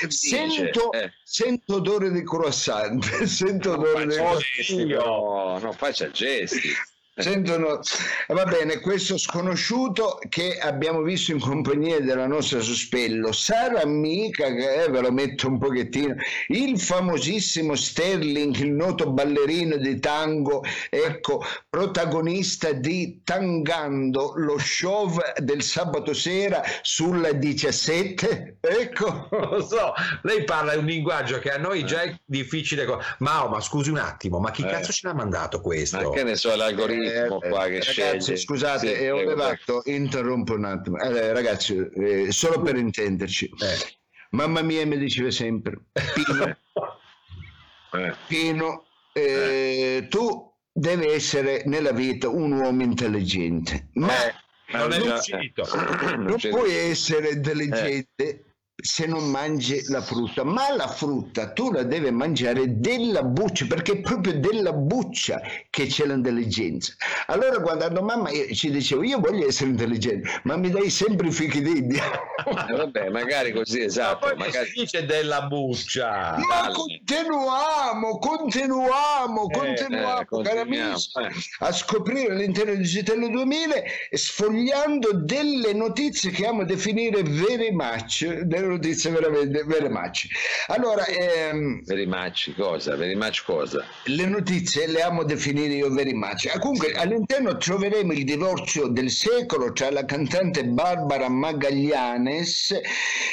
Sento, 0.08 0.90
eh. 0.90 1.12
sento 1.22 1.76
odore 1.76 2.11
di 2.11 2.24
croissant, 2.24 3.04
sento 3.22 3.74
odore 3.74 4.04
di 4.06 4.14
croissant. 4.16 4.84
No, 4.87 5.58
non 5.61 5.72
faccia 5.74 6.11
gesti. 6.11 6.70
Sentono, 7.18 7.81
va 8.28 8.44
bene, 8.44 8.78
questo 8.78 9.18
sconosciuto 9.18 10.20
che 10.28 10.57
abbiamo 10.59 11.02
visto 11.02 11.33
in 11.33 11.40
compagnia 11.40 11.98
della 12.00 12.28
nostra 12.28 12.61
Sospello, 12.61 13.33
sarà 13.33 13.85
mica, 13.87 14.54
che 14.54 14.85
eh, 14.85 14.88
ve 14.88 15.00
lo 15.00 15.11
metto 15.11 15.48
un 15.48 15.59
pochettino, 15.59 16.14
il 16.48 16.81
famosissimo 16.81 17.74
Sterling, 17.74 18.54
il 18.57 18.70
noto 18.70 19.11
ballerino 19.11 19.76
di 19.76 19.98
tango, 19.98 20.62
ecco, 20.88 21.42
protagonista 21.68 22.70
di 22.72 23.20
Tangando, 23.24 24.35
lo 24.37 24.57
show 24.59 25.11
del 25.38 25.62
sabato 25.62 26.12
sera 26.14 26.62
sulla 26.83 27.33
17, 27.33 28.59
ecco. 28.61 29.28
Lo 29.31 29.62
so, 29.62 29.92
lei 30.22 30.44
parla 30.44 30.78
un 30.78 30.85
linguaggio 30.85 31.38
che 31.38 31.50
a 31.50 31.59
noi 31.59 31.85
già 31.85 32.02
è 32.02 32.16
difficile. 32.24 32.87
Mao, 33.18 33.48
ma 33.48 33.61
scusi 33.61 33.90
un 33.90 33.98
attimo, 33.98 34.38
ma 34.38 34.50
chi 34.52 34.62
Eh. 34.62 34.66
cazzo 34.68 34.92
ce 34.92 35.07
l'ha 35.07 35.14
mandato 35.14 35.61
questo? 35.61 35.96
Ma 35.96 36.11
che 36.11 36.22
ne 36.22 36.37
so, 36.37 36.54
l'algoritmo 36.54 37.07
Eh, 37.12 37.27
qua 37.29 37.64
che 37.66 37.81
ragazzi, 37.81 38.21
sceglie. 38.21 38.37
scusate, 38.37 38.87
Sì, 38.87 38.92
eh, 39.03 39.11
ho 39.11 39.23
levato, 39.23 39.83
interrompo 39.87 40.55
un 40.55 40.64
attimo. 40.64 40.99
Eh, 40.99 41.33
ragazzi, 41.33 41.77
eh, 41.94 42.31
solo 42.33 42.61
per 42.62 42.77
intenderci. 42.77 43.47
Eh. 43.47 43.97
Mamma 44.31 44.61
mia 44.62 44.85
mi 44.87 44.99
diceva 44.99 45.31
sempre, 45.31 45.79
Pino. 46.14 46.57
Eh, 47.92 48.14
Pino, 48.27 48.87
eh, 49.14 50.07
tu 50.11 50.53
devi 50.71 51.07
essere 51.09 51.62
nella 51.64 51.92
vita 51.92 52.29
un 52.29 52.53
uomo 52.53 52.83
intelligente, 52.83 53.88
ma 53.94 54.12
non 54.73 54.92
è 54.92 55.01
già- 55.01 55.12
riuscito. 55.14 55.64
non 56.14 56.25
non 56.25 56.37
puoi 56.51 56.75
essere 56.75 57.31
intelligente 57.31 58.44
se 58.80 59.06
non 59.06 59.28
mangi 59.28 59.82
la 59.88 60.00
frutta, 60.00 60.44
ma 60.44 60.72
la 60.72 60.86
frutta 60.86 61.50
tu 61.52 61.72
la 61.72 61.82
devi 61.82 62.12
mangiare 62.12 62.78
della 62.78 63.24
buccia, 63.24 63.66
perché 63.66 63.92
è 63.92 64.00
proprio 64.00 64.38
della 64.38 64.72
buccia 64.72 65.40
che 65.68 65.86
c'è 65.86 66.06
l'intelligenza. 66.06 66.92
Allora 67.26 67.58
guardando 67.58 68.02
mamma 68.02 68.30
io 68.30 68.54
ci 68.54 68.70
dicevo, 68.70 69.02
io 69.02 69.18
voglio 69.18 69.48
essere 69.48 69.70
intelligente, 69.70 70.28
ma 70.44 70.56
mi 70.56 70.70
dai 70.70 70.90
sempre 70.90 71.26
i 71.26 71.32
fichi 71.32 71.60
d'India. 71.60 72.04
Eh, 72.48 72.72
vabbè, 72.72 73.10
magari 73.10 73.52
così, 73.52 73.80
Ma 73.80 73.84
esatto. 73.84 74.18
poi 74.20 74.36
non 74.36 74.46
magari... 74.46 74.66
si 74.68 74.80
dice 74.80 75.04
della 75.04 75.42
buccia. 75.42 76.36
Ma 76.38 76.60
Valle. 76.62 76.72
continuiamo, 76.72 78.18
continuiamo, 78.18 79.48
Eh, 79.50 79.58
continuiamo, 79.58 80.20
eh, 80.20 80.24
continuiamo, 80.24 80.90
amici, 80.92 81.10
eh. 81.18 81.28
a 81.58 81.72
scoprire 81.72 82.32
all'interno 82.32 82.72
di 82.72 82.78
Digitale 82.78 83.28
2000 83.28 83.74
sfogliando 84.12 85.12
delle 85.24 85.74
notizie 85.74 86.30
che 86.30 86.46
amo 86.46 86.64
definire 86.64 87.22
vere 87.22 87.70
match, 87.72 88.24
delle 88.24 88.67
notizie 88.68 89.11
veramente 89.11 89.62
vere 89.64 89.88
match. 89.88 90.26
Allora, 90.68 91.04
ehm, 91.07 91.83
Very 91.85 92.07
much 92.07 92.54
cosa? 92.57 92.96
Very 92.96 93.14
much 93.14 93.42
cosa? 93.44 93.85
le 94.04 94.26
notizie 94.26 94.87
le 94.87 95.02
amo 95.02 95.24
definire 95.24 95.74
io 95.74 95.90
veri 95.92 96.12
match. 96.14 96.50
Ah, 96.52 96.59
Comunque 96.59 96.92
all'interno 96.92 97.57
troveremo 97.57 98.12
il 98.12 98.24
divorzio 98.24 98.87
del 98.88 99.11
secolo 99.11 99.72
tra 99.72 99.90
la 99.90 100.04
cantante 100.04 100.64
Barbara 100.64 101.28
Magallanes 101.28 102.72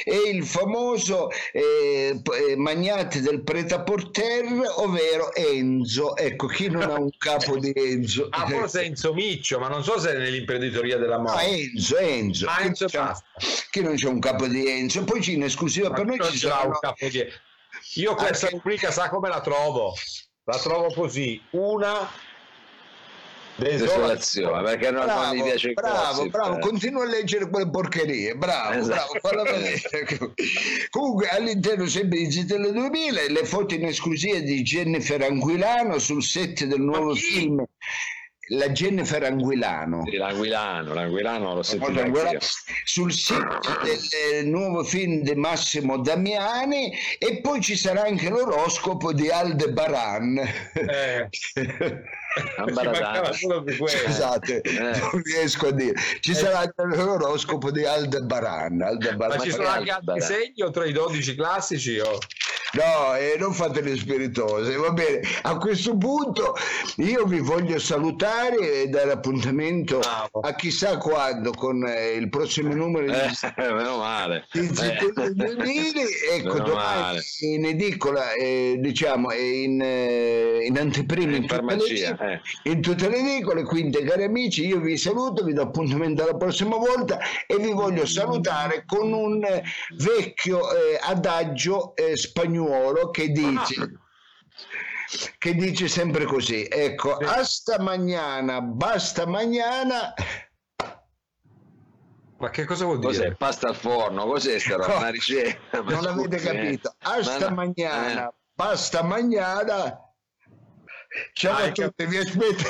e 0.03 0.15
il 0.31 0.43
famoso 0.45 1.29
eh, 1.51 2.19
eh, 2.49 2.55
magnate 2.55 3.21
del 3.21 3.41
pret-à-porter, 3.43 4.45
ovvero 4.77 5.33
Enzo. 5.33 6.15
Ecco, 6.17 6.47
chi 6.47 6.69
non 6.69 6.83
ha 6.83 6.99
un 6.99 7.09
capo 7.17 7.57
di 7.57 7.71
Enzo? 7.75 8.27
Ah, 8.31 8.47
forse 8.47 8.81
Enzo 8.83 9.13
Miccio, 9.13 9.59
ma 9.59 9.67
non 9.67 9.83
so 9.83 9.99
se 9.99 10.11
è 10.13 10.17
nell'imprenditoria 10.17 10.97
della 10.97 11.17
moda. 11.17 11.41
Enzo, 11.43 11.97
Enzo. 11.97 12.47
Ah, 12.47 12.57
Chi 12.61 12.67
Enzo 12.67 12.85
basta. 12.91 13.25
Chi 13.71 13.81
non 13.81 13.95
c'è 13.95 14.07
un 14.07 14.19
capo 14.19 14.47
di 14.47 14.67
Enzo? 14.67 15.03
Poi 15.03 15.21
in 15.33 15.43
esclusiva 15.43 15.91
per 15.91 16.05
noi 16.05 16.19
ci 16.29 16.37
saranno... 16.37 16.67
un 16.69 16.79
capo 16.79 17.07
di- 17.07 17.23
Io 17.95 18.15
questa 18.15 18.45
Anche- 18.45 18.57
rubrica 18.57 18.91
sa 18.91 19.09
come 19.09 19.29
la 19.29 19.41
trovo? 19.41 19.93
La 20.45 20.57
trovo 20.59 20.93
così, 20.93 21.41
una 21.51 22.07
Desolazione, 23.57 24.63
perché 24.63 24.91
non, 24.91 25.05
non 25.05 25.31
gli 25.33 25.37
Bravo, 25.37 25.43
piace 25.45 25.67
il 25.69 25.73
bravo, 25.75 26.15
gossip, 26.17 26.29
bravo, 26.29 26.57
eh. 26.57 26.59
continua 26.59 27.03
a 27.03 27.07
leggere 27.07 27.49
quelle 27.49 27.69
porcherie, 27.69 28.35
bravo, 28.35 28.77
Esatto. 28.79 29.17
bravo. 29.21 30.33
Comunque 30.91 31.29
all'interno 31.29 31.85
sempre 31.87 32.17
di 32.17 32.31
Zitelle 32.31 32.73
2000 32.73 33.21
le 33.29 33.45
foto 33.45 33.73
in 33.73 33.85
esclusiva 33.85 34.39
di 34.39 34.61
Jennifer 34.61 35.21
Anguilano 35.21 35.99
sul 35.99 36.21
set 36.21 36.65
del 36.65 36.81
nuovo 36.81 37.15
film 37.15 37.63
La 38.49 38.69
Jennifer 38.69 39.23
Anguilano. 39.23 40.03
L'anguilano, 40.11 40.93
l'anguilano 40.93 41.55
l'ho 41.55 41.63
sentito 41.63 42.09
guarda, 42.09 42.37
sul 42.83 43.11
sito 43.11 43.59
del 43.83 43.99
eh, 44.33 44.43
nuovo 44.43 44.83
film 44.83 45.21
di 45.23 45.33
Massimo 45.35 45.97
Damiani 45.97 46.93
e 47.17 47.41
poi 47.41 47.59
ci 47.61 47.75
sarà 47.75 48.03
anche 48.03 48.29
l'oroscopo 48.29 49.13
di 49.13 49.29
Aldebaran. 49.29 50.37
Eh. 50.73 51.29
Scusate, 53.87 54.61
Eh. 54.61 54.99
non 54.99 55.21
riesco 55.23 55.67
a 55.67 55.71
dire. 55.71 55.93
Ci 56.19 56.33
sarà 56.35 56.59
anche 56.59 56.95
l'oroscopo 56.97 57.71
di 57.71 57.85
Aldebaran. 57.85 58.81
Aldebaran. 58.81 59.37
Ma 59.37 59.43
ci 59.43 59.51
sono 59.51 59.67
anche 59.67 59.91
altri 59.91 60.21
segni 60.21 60.61
oltre 60.61 60.83
ai 60.85 60.91
12 60.91 61.35
classici? 61.35 61.97
o- 61.99 62.19
No, 62.75 63.15
eh, 63.15 63.35
non 63.39 63.53
fate 63.53 63.81
le 63.81 63.95
spiritose, 63.95 64.75
va 64.75 64.91
bene. 64.91 65.21
A 65.43 65.57
questo 65.57 65.95
punto 65.95 66.55
io 66.97 67.23
vi 67.25 67.39
voglio 67.39 67.79
salutare 67.79 68.81
e 68.83 68.87
dare 68.87 69.11
appuntamento 69.11 69.99
Bravo. 69.99 70.39
a 70.41 70.53
chissà 70.55 70.97
quando 70.97 71.51
con 71.51 71.85
eh, 71.87 72.11
il 72.13 72.29
prossimo 72.29 72.73
numero 72.73 73.05
di 73.05 73.13
Eh, 73.13 73.71
meno 73.73 73.97
male. 73.97 74.45
di 74.51 74.65
Zitelle 74.73 75.33
2000, 75.33 76.01
ecco 76.33 76.53
Meno 76.53 76.63
domani 76.65 77.01
male. 77.01 77.21
in 77.39 77.65
edicola 77.65 78.33
eh, 78.33 78.75
diciamo 78.79 79.31
in, 79.31 79.81
eh, 79.81 80.65
in 80.65 80.77
anteprima 80.77 81.35
In 81.35 81.43
in, 81.43 81.47
tutte 81.47 81.61
le 81.61 81.67
farmacia, 81.67 81.93
edicole, 82.09 82.41
eh. 82.63 82.69
in 82.71 82.81
tutte 82.81 83.09
le 83.09 83.17
edicole 83.17 83.63
quindi 83.63 84.03
cari 84.03 84.23
amici 84.23 84.65
io 84.65 84.79
vi 84.79 84.97
saluto 84.97 85.43
vi 85.43 85.53
do 85.53 85.61
appuntamento 85.61 86.23
alla 86.23 86.35
prossima 86.35 86.75
volta 86.77 87.19
e 87.47 87.57
vi 87.57 87.71
voglio 87.71 88.05
salutare 88.05 88.83
con 88.85 89.13
un 89.13 89.43
eh, 89.43 89.63
vecchio 89.97 90.59
eh, 90.71 90.99
adagio 91.01 91.95
eh, 91.95 92.15
spagnuolo 92.65 93.09
che 93.11 93.29
dice 93.29 93.99
che 95.37 95.53
dice 95.53 95.87
sempre 95.87 96.25
così 96.25 96.67
ecco 96.69 97.17
hasta 97.17 97.79
mañana 97.79 98.61
basta 98.61 99.25
mañana 99.25 100.13
Ma 102.37 102.49
che 102.49 102.65
cosa 102.65 102.83
vuol 102.83 102.99
dire? 102.99 103.13
Cos'è? 103.13 103.35
Pasta 103.35 103.69
al 103.69 103.75
forno, 103.77 104.25
cos'è 104.25 104.59
sta 104.59 104.75
roba? 104.75 104.87
No, 104.91 104.97
Una 104.97 105.09
ricetta? 105.09 105.81
Non 105.81 106.05
avete 106.05 106.35
eh. 106.35 106.41
capito 106.41 106.93
hasta 106.99 107.39
Ma 107.39 107.47
no, 107.49 107.55
mañana 107.55 108.27
eh. 108.27 108.33
basta 108.53 109.03
mañana 109.03 109.99
ciao 111.31 111.55
Hai 111.55 111.69
a 111.69 111.71
tutti 111.71 112.05
vi 112.07 112.17
aspetto 112.17 112.63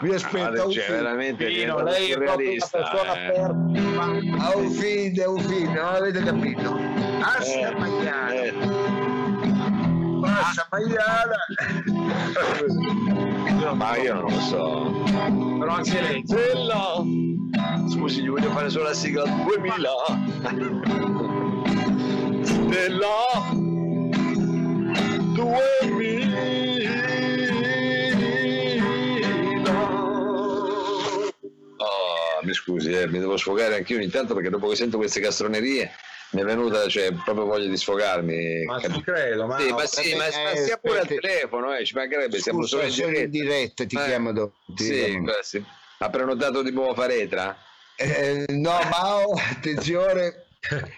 vi 0.00 0.12
aspetto 0.12 0.62
a 0.62 0.64
un 0.66 0.72
Cioè, 0.72 0.82
film 0.84 0.96
veramente 0.96 1.46
diventato 1.46 1.82
lei 1.84 2.10
è 2.10 2.16
proprio 2.18 2.50
una 2.50 2.66
persona 2.68 3.14
eh. 3.14 3.26
aperta. 3.28 4.44
a 4.44 4.56
un 4.56 4.70
film 4.72 5.20
a 5.22 5.28
un 5.28 5.40
film 5.40 5.72
non 5.72 5.84
avete 5.94 6.22
capito 6.24 6.78
hasta 7.22 7.68
Eh, 7.70 7.74
mañana 7.76 8.31
basta 10.42 10.66
mañana 10.72 11.36
Ma 13.74 13.96
io 13.96 14.14
non 14.14 14.24
lo 14.24 14.40
so. 14.40 15.02
Però 15.58 15.72
anche 15.72 16.00
lei. 16.00 16.22
Stella! 16.26 17.02
Scusi, 17.88 18.22
gli 18.22 18.28
voglio 18.28 18.50
fare 18.50 18.68
solo 18.68 18.84
la 18.84 18.92
sigla 18.92 19.24
2000. 19.24 19.90
Stella! 22.42 23.24
2000. 25.32 26.38
Oh, 31.78 32.42
mi 32.42 32.52
scusi, 32.52 32.90
eh, 32.92 33.06
mi 33.08 33.20
devo 33.20 33.36
sfogare 33.36 33.76
anch'io 33.76 33.96
ogni 33.96 34.08
tanto 34.08 34.34
perché 34.34 34.50
dopo 34.50 34.68
che 34.68 34.76
sento 34.76 34.98
queste 34.98 35.20
castronerie 35.20 35.90
mi 36.32 36.40
è 36.40 36.44
venuta, 36.44 36.88
cioè, 36.88 37.12
proprio 37.12 37.44
voglia 37.44 37.68
di 37.68 37.76
sfogarmi. 37.76 38.64
Ma 38.64 38.80
ci 38.80 39.02
credo, 39.02 39.46
ma, 39.46 39.58
Sì, 39.58 39.68
no, 39.68 39.74
ma 39.76 39.86
sì, 39.86 40.14
ma, 40.14 40.26
eh, 40.26 40.42
ma 40.44 40.56
sia 40.56 40.76
pure 40.78 41.00
al 41.00 41.06
telefono, 41.06 41.74
eh, 41.74 41.84
ci 41.84 41.94
mancherebbe, 41.94 42.38
siamo 42.40 42.64
solo 42.64 42.82
Scusa, 42.82 43.02
in 43.04 43.04
sono 43.12 43.18
in 43.24 43.30
diretta. 43.30 43.54
diretta 43.54 43.86
ti 43.86 43.96
Eh, 43.96 44.04
chiamo 44.06 44.32
dopo 44.32 44.54
Sì, 44.76 45.18
sì. 45.42 45.64
Ha 45.98 46.10
prenotato 46.10 46.62
di 46.62 46.70
nuovo 46.72 46.94
Faretra? 46.94 47.56
Eh, 47.96 48.46
no 48.48 48.78
Mao 48.90 49.32
attenzione 49.34 50.46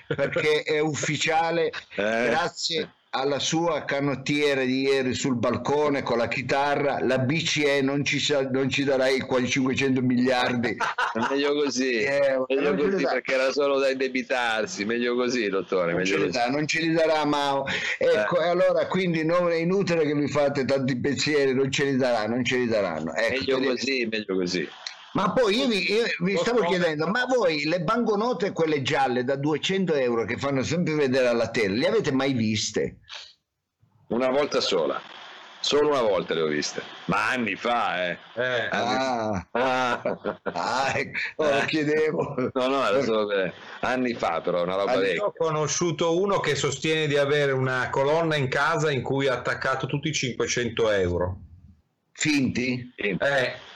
perché 0.06 0.62
è 0.62 0.78
ufficiale 0.78 1.66
Eh. 1.96 2.26
grazie 2.28 2.90
alla 3.16 3.38
sua 3.38 3.84
canottiera 3.84 4.64
di 4.64 4.80
ieri 4.82 5.14
sul 5.14 5.36
balcone 5.36 6.02
con 6.02 6.18
la 6.18 6.26
chitarra 6.26 6.98
la 7.00 7.18
BCE 7.18 7.80
non 7.80 8.04
ci, 8.04 8.18
sa- 8.18 8.48
non 8.50 8.68
ci 8.68 8.82
darà 8.82 9.06
i 9.06 9.20
quasi 9.20 9.46
500 9.50 10.00
miliardi 10.02 10.76
meglio 11.30 11.54
così, 11.54 11.98
Eh, 12.00 12.42
meglio 12.48 12.76
ce 12.76 12.84
li 12.86 12.90
così 12.90 13.04
perché 13.04 13.34
era 13.34 13.52
solo 13.52 13.78
da 13.78 13.88
indebitarsi, 13.90 14.84
meglio 14.84 15.14
così, 15.14 15.48
dottore, 15.48 15.92
non 15.92 16.04
ce, 16.04 16.12
meglio 16.14 16.26
li 16.26 16.32
così. 16.32 16.44
dà, 16.44 16.50
non 16.50 16.66
ce 16.66 16.80
li 16.80 16.92
darà 16.92 17.24
Mao 17.24 17.64
ecco 17.98 18.40
Eh. 18.40 18.44
e 18.46 18.48
allora 18.48 18.86
quindi 18.88 19.24
non 19.24 19.48
è 19.50 19.54
inutile 19.56 20.04
che 20.04 20.14
vi 20.14 20.26
fate 20.28 20.64
tanti 20.64 20.96
pensieri 20.98 21.54
non 21.54 21.70
ce 21.70 21.84
li 21.84 21.96
darà 21.96 22.26
non 22.26 22.44
ce 22.44 22.56
li 22.56 22.66
daranno 22.66 23.14
ecco, 23.14 23.58
Meglio 23.58 23.70
così, 23.70 24.08
meglio 24.10 24.34
così. 24.36 24.68
Ma 25.14 25.32
poi 25.32 25.56
io 25.56 25.68
vi, 25.68 25.92
io 25.92 26.04
vi 26.20 26.36
stavo 26.36 26.62
chiedendo, 26.64 27.06
ma 27.06 27.24
voi 27.24 27.64
le 27.64 27.80
banconote 27.82 28.50
quelle 28.52 28.82
gialle 28.82 29.22
da 29.24 29.36
200 29.36 29.94
euro 29.94 30.24
che 30.24 30.36
fanno 30.36 30.62
sempre 30.64 30.94
vedere 30.94 31.28
alla 31.28 31.50
tele, 31.50 31.76
le 31.76 31.86
avete 31.88 32.10
mai 32.12 32.32
viste? 32.32 32.98
Una 34.08 34.28
volta 34.30 34.60
sola. 34.60 35.00
Solo 35.60 35.88
una 35.88 36.02
volta 36.02 36.34
le 36.34 36.42
ho 36.42 36.46
viste, 36.46 36.82
ma 37.06 37.30
anni 37.30 37.54
fa, 37.54 38.06
eh. 38.08 38.18
Eh, 38.34 38.68
Ah, 38.70 39.46
Ah. 39.52 40.02
ah, 40.42 40.92
ecco, 40.94 41.18
ora 41.36 41.62
Eh. 41.62 41.66
chiedevo. 41.66 42.50
No, 42.52 42.66
no, 42.66 42.82
adesso, 42.82 43.30
eh, 43.30 43.50
anni 43.80 44.12
fa 44.12 44.42
però, 44.42 44.62
una 44.62 44.74
roba 44.74 44.90
Anni 44.92 45.00
vecchia. 45.00 45.14
Io 45.14 45.24
ho 45.26 45.32
conosciuto 45.34 46.20
uno 46.20 46.38
che 46.40 46.54
sostiene 46.54 47.06
di 47.06 47.16
avere 47.16 47.52
una 47.52 47.88
colonna 47.88 48.36
in 48.36 48.48
casa 48.48 48.90
in 48.90 49.00
cui 49.00 49.26
ha 49.26 49.32
attaccato 49.34 49.86
tutti 49.86 50.08
i 50.08 50.12
500 50.12 50.90
euro. 50.90 51.38
Finti? 52.12 52.92
Eh, 52.96 53.16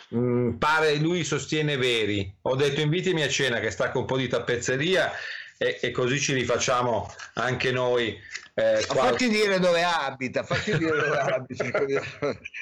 mh, 0.09 0.53
pare 0.59 0.97
lui 0.97 1.25
sostiene 1.25 1.77
veri. 1.77 2.33
Ho 2.43 2.55
detto 2.57 2.81
invitimi 2.81 3.23
a 3.23 3.29
cena 3.29 3.61
che 3.61 3.71
sta 3.71 3.91
con 3.91 4.03
un 4.03 4.07
po' 4.07 4.17
di 4.17 4.29
tappezzeria 4.29 5.13
e, 5.57 5.79
e 5.81 5.91
così 5.91 6.19
ci 6.19 6.33
rifacciamo 6.35 7.13
anche 7.35 7.73
noi. 7.73 8.17
eh, 8.55 8.77
Fatti 8.81 9.29
dire 9.29 9.59
dove 9.61 9.83
abita, 9.83 10.43
fatti 10.43 10.77
dire 10.77 10.91
dove 10.97 11.19
abita. 11.19 11.71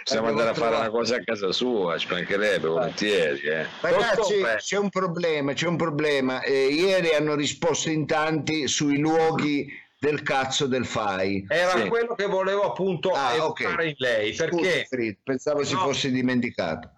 Possiamo 0.04 0.28
andare 0.28 0.50
a 0.50 0.54
fare 0.54 0.76
una 0.76 0.90
cosa 0.90 1.16
a 1.16 1.22
casa 1.24 1.52
sua, 1.52 1.96
ci 1.98 2.09
mancherebbe 2.11 2.68
volentieri. 2.68 3.40
Eh. 3.40 3.66
Ragazzi, 3.80 4.42
c'è 4.59 4.76
un 4.78 4.88
problema, 4.90 5.52
c'è 5.52 5.66
un 5.66 5.76
problema. 5.76 6.42
Eh, 6.42 6.66
ieri 6.68 7.11
hanno 7.14 7.35
risposto 7.35 7.90
in 7.90 8.06
tanti 8.06 8.66
sui 8.68 8.98
luoghi 8.98 9.66
del 9.98 10.22
cazzo 10.22 10.66
del 10.66 10.85
FAI. 10.85 11.46
Era 11.48 11.70
Sì. 11.80 11.88
quello 11.88 12.14
che 12.14 12.26
volevo 12.26 12.62
appunto 12.62 13.12
Ah, 13.12 13.35
evocare 13.35 13.72
ok. 13.85 13.88
in 13.88 13.94
lei, 13.96 14.35
perché 14.35 14.87
Fritz, 14.88 15.20
pensavo 15.24 15.64
si 15.64 15.72
No. 15.72 15.80
fosse 15.80 16.11
dimenticato. 16.11 16.90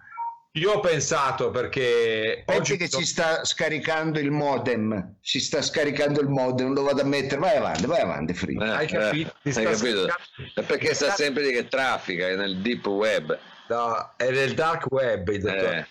Io 0.58 0.72
ho 0.72 0.80
pensato 0.80 1.50
perché 1.50 2.42
Pensi 2.44 2.60
oggi 2.60 2.76
che 2.76 2.88
ci 2.88 3.04
sta 3.04 3.44
scaricando 3.44 4.18
il 4.18 4.30
modem, 4.30 5.16
si 5.20 5.40
sta 5.40 5.62
scaricando 5.62 6.20
il 6.20 6.28
modem, 6.28 6.72
lo 6.72 6.82
vado 6.82 7.02
a 7.02 7.04
mettere, 7.04 7.40
vai 7.40 7.56
avanti, 7.56 7.86
vai 7.86 8.00
avanti 8.00 8.34
Fritz. 8.34 8.60
Eh, 8.62 8.68
Hai 8.68 8.86
capito? 8.86 9.34
Ti 9.42 9.48
hai 9.50 9.64
capito? 9.64 10.14
perché 10.66 10.94
sta 10.94 11.10
sempre 11.12 11.44
lì 11.44 11.52
che 11.52 11.68
traffica 11.68 12.28
è 12.28 12.36
nel 12.36 12.58
deep 12.58 12.86
web. 12.86 13.38
No, 13.68 14.12
è 14.16 14.30
del 14.30 14.54
dark 14.54 14.90
web, 14.90 15.28
il. 15.28 15.46
Eh. 15.46 15.86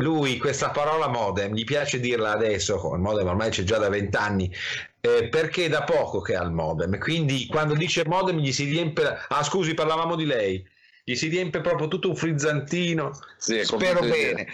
Lui 0.00 0.38
questa 0.38 0.70
parola 0.70 1.08
modem, 1.08 1.54
gli 1.54 1.64
piace 1.64 1.98
dirla 1.98 2.30
adesso, 2.30 2.92
il 2.94 3.00
modem 3.00 3.26
ormai 3.26 3.50
c'è 3.50 3.64
già 3.64 3.78
da 3.78 3.88
vent'anni, 3.88 4.52
eh, 5.00 5.28
perché 5.28 5.64
è 5.64 5.68
da 5.68 5.82
poco 5.82 6.20
che 6.20 6.36
ha 6.36 6.42
il 6.44 6.52
modem, 6.52 6.98
quindi 6.98 7.46
quando 7.46 7.74
dice 7.74 8.04
modem 8.06 8.38
gli 8.38 8.52
si 8.52 8.64
riempie... 8.64 9.18
Ah 9.28 9.42
scusi, 9.42 9.74
parlavamo 9.74 10.14
di 10.14 10.24
lei. 10.24 10.64
Gli 11.08 11.14
si 11.14 11.28
riempie 11.28 11.62
proprio 11.62 11.88
tutto 11.88 12.10
un 12.10 12.16
frizzantino. 12.16 13.18
Sì, 13.38 13.64
Spero 13.64 14.00
bene. 14.00 14.46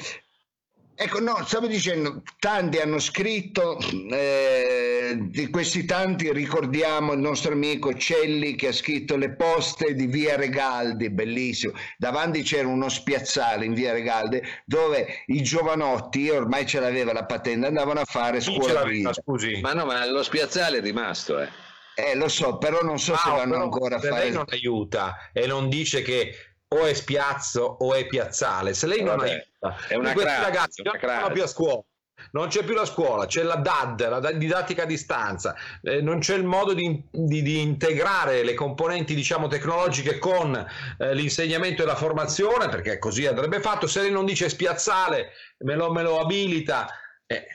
Ecco, 0.94 1.18
no, 1.18 1.44
stavo 1.44 1.66
dicendo, 1.66 2.22
tanti 2.38 2.78
hanno 2.78 3.00
scritto, 3.00 3.76
eh, 4.12 5.16
di 5.18 5.50
questi 5.50 5.84
tanti 5.84 6.32
ricordiamo 6.32 7.14
il 7.14 7.18
nostro 7.18 7.54
amico 7.54 7.92
Celli 7.94 8.54
che 8.54 8.68
ha 8.68 8.72
scritto 8.72 9.16
le 9.16 9.34
poste 9.34 9.94
di 9.94 10.06
Via 10.06 10.36
Regaldi, 10.36 11.10
bellissimo, 11.10 11.72
davanti 11.98 12.42
c'era 12.42 12.68
uno 12.68 12.88
spiazzale 12.88 13.64
in 13.64 13.74
Via 13.74 13.92
Regaldi 13.92 14.40
dove 14.64 15.24
i 15.26 15.42
giovanotti, 15.42 16.30
ormai 16.30 16.64
ce 16.64 16.78
l'aveva 16.78 17.12
la 17.12 17.24
patente, 17.24 17.66
andavano 17.66 17.98
a 17.98 18.04
fare 18.04 18.40
scuola 18.40 18.84
guida. 18.84 19.12
scusi? 19.12 19.58
Ma 19.60 19.72
no, 19.72 19.86
ma 19.86 20.06
lo 20.06 20.22
spiazzale 20.22 20.78
è 20.78 20.80
rimasto, 20.80 21.40
eh. 21.40 21.63
Eh, 21.96 22.14
lo 22.16 22.28
so, 22.28 22.58
però 22.58 22.80
non 22.82 22.98
so 22.98 23.14
se 23.16 23.28
Ah, 23.28 23.34
vanno 23.34 23.52
però 23.52 23.62
ancora 23.64 23.96
a 23.96 24.00
se 24.00 24.08
fare... 24.08 24.22
lei 24.24 24.32
non 24.32 24.44
aiuta 24.48 25.30
e 25.32 25.46
non 25.46 25.68
dice 25.68 26.02
che 26.02 26.34
o 26.68 26.86
è 26.86 26.92
spiazzo 26.94 27.62
o 27.62 27.94
è 27.94 28.06
piazzale, 28.06 28.74
se 28.74 28.86
lei 28.88 29.02
non 29.02 29.16
Vabbè, 29.18 29.30
aiuta, 29.60 29.86
è 29.86 29.94
una 29.94 30.08
di 30.08 30.14
questi 30.14 30.32
crasi, 30.32 30.42
ragazzi 30.44 30.80
una 30.80 30.90
non 31.00 31.00
vanno 31.20 31.32
più 31.32 31.42
a 31.42 31.46
scuola. 31.46 31.82
Non 32.30 32.48
c'è 32.48 32.64
più 32.64 32.74
la 32.74 32.84
scuola, 32.84 33.26
c'è 33.26 33.42
la 33.42 33.56
DAD, 33.56 34.08
la 34.08 34.32
didattica 34.32 34.84
a 34.84 34.86
distanza, 34.86 35.54
eh, 35.82 36.00
non 36.00 36.20
c'è 36.20 36.34
il 36.36 36.44
modo 36.44 36.72
di, 36.72 37.02
di- 37.10 37.42
di 37.42 37.60
integrare 37.60 38.42
le 38.44 38.54
componenti 38.54 39.14
diciamo, 39.14 39.46
tecnologiche 39.48 40.18
con 40.18 40.54
eh, 40.98 41.14
l'insegnamento 41.14 41.82
e 41.82 41.86
la 41.86 41.96
formazione, 41.96 42.68
perché 42.68 42.98
così 42.98 43.26
andrebbe 43.26 43.60
fatto. 43.60 43.86
Se 43.86 44.00
lei 44.00 44.10
non 44.12 44.24
dice 44.24 44.48
spiazzale, 44.48 45.30
me 45.58 45.74
lo, 45.74 45.90
me 45.92 46.02
lo 46.02 46.18
abilita. 46.20 46.88
Eh, 47.26 47.46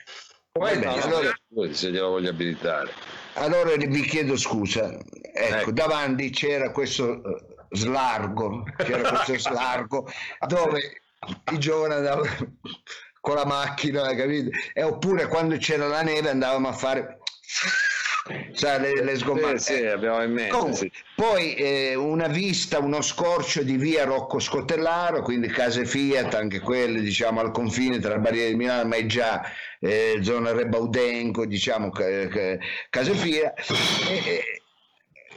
Va 0.52 0.66
bene, 0.66 0.84
No, 0.86 0.96
no, 0.96 1.02
allora- 1.02 1.72
se 1.72 1.90
glielo 1.90 2.08
voglio 2.10 2.30
abilitare. 2.30 2.92
Allora 3.34 3.74
vi 3.76 4.02
chiedo 4.02 4.36
scusa, 4.36 4.92
ecco, 4.92 5.56
Ecco. 5.56 5.72
davanti 5.72 6.30
c'era 6.30 6.70
questo 6.70 7.22
eh, 7.22 7.44
slargo, 7.70 8.64
c'era 8.76 9.08
questo 9.08 9.38
slargo 9.50 10.10
dove 10.46 11.02
i 11.52 11.58
giovani 11.58 11.94
andavano 11.94 12.58
con 13.20 13.34
la 13.36 13.44
macchina, 13.44 14.14
capito? 14.14 14.50
E 14.72 14.82
oppure 14.82 15.26
quando 15.28 15.56
c'era 15.58 15.86
la 15.86 16.02
neve 16.02 16.30
andavamo 16.30 16.68
a 16.68 16.72
fare 16.72 17.18
sai, 18.52 18.80
le, 18.80 19.04
le 19.04 19.16
sgommate. 19.16 19.58
Sì, 19.58 19.74
sì, 19.74 19.86
abbiamo 19.86 20.22
in 20.22 20.32
mente. 20.32 20.50
Comunque, 20.50 20.76
sì. 20.76 20.92
Poi 21.14 21.54
eh, 21.54 21.94
una 21.94 22.28
vista, 22.28 22.78
uno 22.78 23.00
scorcio 23.02 23.62
di 23.62 23.76
via 23.76 24.04
Rocco 24.04 24.38
Scotellaro, 24.38 25.22
quindi 25.22 25.48
case 25.48 25.84
Fiat, 25.84 26.34
anche 26.34 26.60
quelle 26.60 27.00
diciamo 27.00 27.40
al 27.40 27.50
confine 27.50 27.98
tra 27.98 28.18
Barriere 28.18 28.50
di 28.50 28.56
Milano, 28.56 28.88
ma 28.88 28.96
è 28.96 29.06
già 29.06 29.42
eh, 29.80 30.18
zona 30.22 30.52
Rebaudenco, 30.52 31.46
diciamo 31.46 31.90
ca- 31.90 32.28
ca- 32.28 32.58
case 32.88 33.14
Fiat. 33.14 33.60
E- 34.08 34.59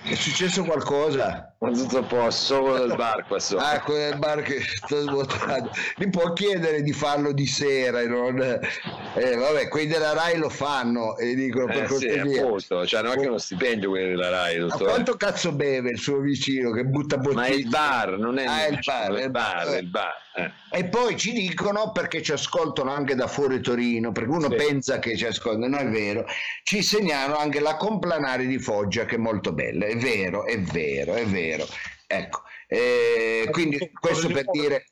è 0.03 0.15
successo 0.15 0.63
qualcosa? 0.63 1.53
Ma 1.59 1.71
tutto 1.71 1.99
a 1.99 2.03
posto, 2.03 2.55
solo 2.55 2.77
del 2.85 2.95
bar 2.97 3.25
qua 3.25 3.39
sopra. 3.39 3.69
Ah, 3.71 3.79
quel 3.81 4.17
bar 4.17 4.41
che 4.41 4.61
sto 4.61 5.01
svuotando. 5.01 5.71
Gli 5.95 6.09
può 6.09 6.33
chiedere 6.33 6.81
di 6.81 6.91
farlo 6.91 7.31
di 7.31 7.45
sera 7.47 8.01
e 8.01 8.07
non... 8.07 8.37
eh, 8.41 9.35
vabbè, 9.35 9.69
quelli 9.69 9.87
della 9.87 10.11
RAI 10.13 10.37
lo 10.37 10.49
fanno 10.49 11.15
e 11.17 11.33
dicono 11.35 11.67
per 11.67 11.83
Eh, 11.83 11.87
sì, 11.87 12.07
cortesia. 12.07 12.41
appunto, 12.43 12.85
cioè, 12.85 13.01
non 13.01 13.11
è 13.13 13.17
che 13.17 13.27
uno 13.27 13.37
stipendio 13.37 13.89
quelli 13.91 14.09
della 14.09 14.29
RAI, 14.29 14.59
Ma 14.59 14.65
dottore. 14.67 14.89
quanto 14.91 15.15
cazzo 15.15 15.51
beve 15.53 15.91
il 15.91 15.99
suo 15.99 16.19
vicino 16.19 16.71
che 16.71 16.83
butta 16.83 17.15
bottiglie? 17.17 17.35
Ma 17.41 17.45
è 17.45 17.51
il 17.53 17.67
bar, 17.69 18.17
non 18.17 18.37
è 18.39 18.45
Ah, 18.45 18.65
è 18.65 18.69
il 18.71 18.79
bar, 18.83 19.13
è 19.13 19.23
il 19.23 19.29
bar, 19.31 19.67
è 19.67 19.77
il 19.77 19.87
bar. 19.87 20.13
eh. 20.35 20.51
E 20.75 20.85
poi 20.85 21.15
ci 21.17 21.33
dicono, 21.33 21.91
perché 21.91 22.23
ci 22.23 22.31
ascoltano 22.31 22.89
anche 22.89 23.13
da 23.13 23.27
fuori 23.27 23.61
Torino, 23.61 24.11
perché 24.11 24.29
uno 24.31 24.49
Sì. 24.49 24.55
pensa 24.55 24.97
che 24.97 25.15
ci 25.15 25.23
ascoltano, 25.23 25.67
non 25.67 25.87
è 25.87 25.89
vero, 25.91 26.25
ci 26.63 26.81
segnalano 26.81 27.37
anche 27.37 27.59
la 27.59 27.75
complanare 27.75 28.47
di 28.47 28.57
Foggia 28.57 29.05
che 29.05 29.15
è 29.15 29.19
molto 29.19 29.53
bella, 29.53 29.85
è 29.85 29.95
vero, 29.95 30.45
è 30.45 30.59
vero, 30.59 31.13
è 31.13 31.25
vero. 31.27 31.67
Ecco, 32.07 32.41
eh, 32.67 33.47
quindi 33.51 33.91
questo 33.99 34.29
per 34.29 34.45
dire... 34.49 34.85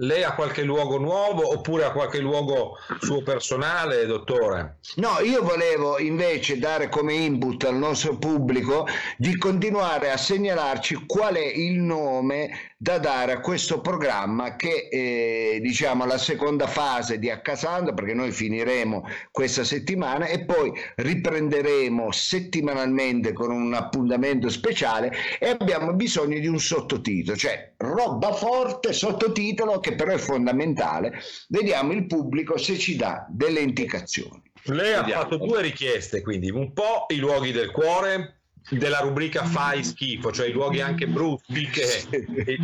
lei 0.00 0.22
ha 0.22 0.34
qualche 0.34 0.62
luogo 0.62 0.98
nuovo 0.98 1.52
oppure 1.52 1.84
ha 1.84 1.92
qualche 1.92 2.18
luogo 2.18 2.76
suo 3.00 3.22
personale, 3.22 4.06
dottore? 4.06 4.78
No, 4.96 5.20
io 5.20 5.42
volevo 5.42 5.98
invece 5.98 6.58
dare 6.58 6.88
come 6.88 7.14
input 7.14 7.64
al 7.64 7.76
nostro 7.76 8.16
pubblico 8.16 8.86
di 9.16 9.36
continuare 9.36 10.10
a 10.10 10.16
segnalarci 10.16 11.04
qual 11.06 11.34
è 11.34 11.44
il 11.44 11.78
nome 11.80 12.70
da 12.82 12.98
dare 12.98 13.32
a 13.32 13.40
questo 13.40 13.82
programma 13.82 14.56
che 14.56 14.88
eh, 14.90 15.58
diciamo 15.60 16.06
la 16.06 16.16
seconda 16.16 16.66
fase 16.66 17.18
di 17.18 17.28
Accasando 17.28 17.92
perché 17.92 18.14
noi 18.14 18.30
finiremo 18.30 19.06
questa 19.30 19.64
settimana 19.64 20.24
e 20.24 20.46
poi 20.46 20.72
riprenderemo 20.96 22.10
settimanalmente 22.10 23.34
con 23.34 23.50
un 23.50 23.74
appuntamento 23.74 24.48
speciale 24.48 25.12
e 25.38 25.50
abbiamo 25.50 25.92
bisogno 25.92 26.38
di 26.38 26.46
un 26.46 26.58
sottotitolo, 26.58 27.36
cioè 27.36 27.72
roba 27.76 28.32
forte, 28.32 28.94
sottotitolo 28.94 29.78
che 29.80 29.89
però 29.94 30.12
è 30.12 30.18
fondamentale. 30.18 31.20
Vediamo 31.48 31.92
il 31.92 32.06
pubblico 32.06 32.56
se 32.58 32.78
ci 32.78 32.96
dà 32.96 33.26
delle 33.28 33.60
indicazioni. 33.60 34.42
Lei 34.64 34.92
ha 34.92 35.00
Vediamo. 35.00 35.22
fatto 35.22 35.36
due 35.38 35.62
richieste, 35.62 36.20
quindi 36.22 36.50
un 36.50 36.72
po' 36.72 37.06
i 37.08 37.16
luoghi 37.16 37.52
del 37.52 37.70
cuore 37.70 38.36
della 38.68 38.98
rubrica 39.00 39.44
fai 39.44 39.82
schifo, 39.82 40.30
cioè 40.30 40.48
i 40.48 40.52
luoghi 40.52 40.80
anche 40.82 41.06
brutti 41.06 41.66
che, 41.66 42.04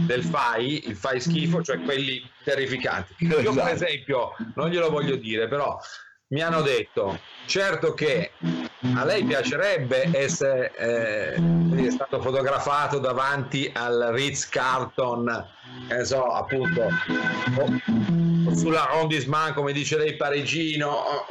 del 0.06 0.22
fai, 0.22 0.86
il 0.88 0.94
fai 0.94 1.20
schifo, 1.20 1.62
cioè 1.62 1.80
quelli 1.80 2.20
terrificanti. 2.44 3.14
Io 3.20 3.36
per 3.36 3.46
Esatto. 3.48 3.68
esempio, 3.72 4.30
non 4.54 4.68
glielo 4.68 4.90
voglio 4.90 5.16
dire, 5.16 5.48
però 5.48 5.76
mi 6.28 6.42
hanno 6.42 6.60
detto, 6.60 7.18
certo 7.46 7.94
che 7.94 8.32
a 8.94 9.04
lei 9.04 9.24
piacerebbe 9.24 10.10
essere 10.12 10.72
eh, 10.76 11.90
stato 11.90 12.20
fotografato 12.20 12.98
davanti 12.98 13.70
al 13.74 14.10
Ritz 14.12 14.48
Carlton, 14.48 15.46
che 15.88 15.94
ne 15.94 16.04
so, 16.04 16.24
appunto, 16.26 16.82
o, 16.82 18.50
o 18.50 18.54
sull'arrondissement, 18.54 19.54
come 19.54 19.72
dice 19.72 19.96
lei, 19.96 20.16
parigino, 20.16 20.90
o 20.90 21.26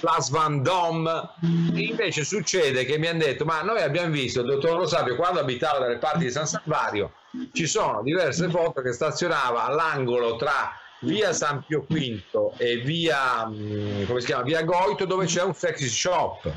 Place 0.00 0.30
Vendôme. 0.32 1.30
Invece 1.74 2.24
succede 2.24 2.84
che 2.84 2.98
mi 2.98 3.06
hanno 3.06 3.20
detto, 3.20 3.44
ma 3.44 3.62
noi 3.62 3.80
abbiamo 3.80 4.10
visto 4.10 4.40
il 4.40 4.46
dottor 4.46 4.78
Lo 4.78 4.86
Sapio 4.86 5.16
quando 5.16 5.40
abitava 5.40 5.78
dalle 5.78 5.98
parti 5.98 6.24
di 6.24 6.30
San 6.30 6.46
Salvario, 6.46 7.12
ci 7.52 7.66
sono 7.66 8.02
diverse 8.02 8.48
foto 8.48 8.82
che 8.82 8.92
stazionava 8.92 9.64
all'angolo 9.64 10.36
tra 10.36 10.72
via 11.00 11.32
San 11.32 11.64
Pio 11.66 11.84
V 11.88 12.52
e 12.56 12.76
via, 12.78 13.46
mm, 13.46 14.04
come 14.06 14.20
si 14.20 14.26
chiama, 14.26 14.42
via 14.42 14.62
Goito 14.62 15.04
dove 15.04 15.26
c'è 15.26 15.42
un 15.42 15.54
sexy 15.54 15.88
shop. 15.88 16.50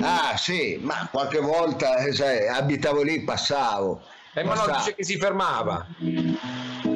Ah 0.00 0.36
sì, 0.36 0.78
ma 0.82 1.08
qualche 1.10 1.40
volta 1.40 1.96
eh, 1.96 2.12
sai, 2.12 2.46
abitavo 2.48 3.02
lì, 3.02 3.22
passavo. 3.24 4.02
E 4.34 4.42
ma 4.44 4.54
non 4.54 4.64
Passavo. 4.66 4.78
dice 4.78 4.94
che 4.94 5.04
si 5.04 5.16
fermava. 5.18 5.86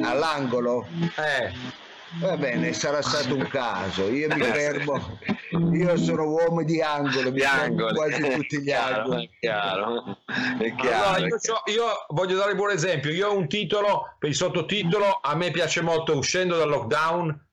all'angolo. 0.03 0.87
Eh, 1.17 1.79
Va 2.19 2.35
bene, 2.35 2.73
sarà 2.73 3.01
stato 3.01 3.35
un 3.35 3.47
caso. 3.47 4.09
Io 4.09 4.27
mi 4.35 4.41
fermo, 4.43 5.17
io 5.51 5.97
sono 5.97 6.23
uomo 6.29 6.63
di 6.63 6.81
angolo, 6.81 7.31
mi 7.31 7.37
Di 7.39 7.43
angoli. 7.43 7.93
quasi 7.95 8.21
tutti 8.35 8.61
gli 8.61 8.71
angoli. 8.71 9.25
È 9.25 9.39
chiaro, 9.39 10.17
è 10.59 10.75
chiaro. 10.75 11.05
Allora, 11.07 11.27
io, 11.27 11.37
c'ho- 11.37 11.71
io 11.71 11.85
voglio 12.09 12.37
dare 12.37 12.51
un 12.51 12.57
buon 12.57 12.71
esempio. 12.71 13.11
Io 13.11 13.29
ho 13.29 13.35
un 13.37 13.47
titolo 13.47 14.15
per 14.19 14.29
il 14.29 14.35
sottotitolo. 14.35 15.19
A 15.21 15.35
me 15.35 15.51
piace 15.51 15.81
molto 15.81 16.15
uscendo 16.17 16.57
dal 16.57 16.69
lockdown 16.69 17.45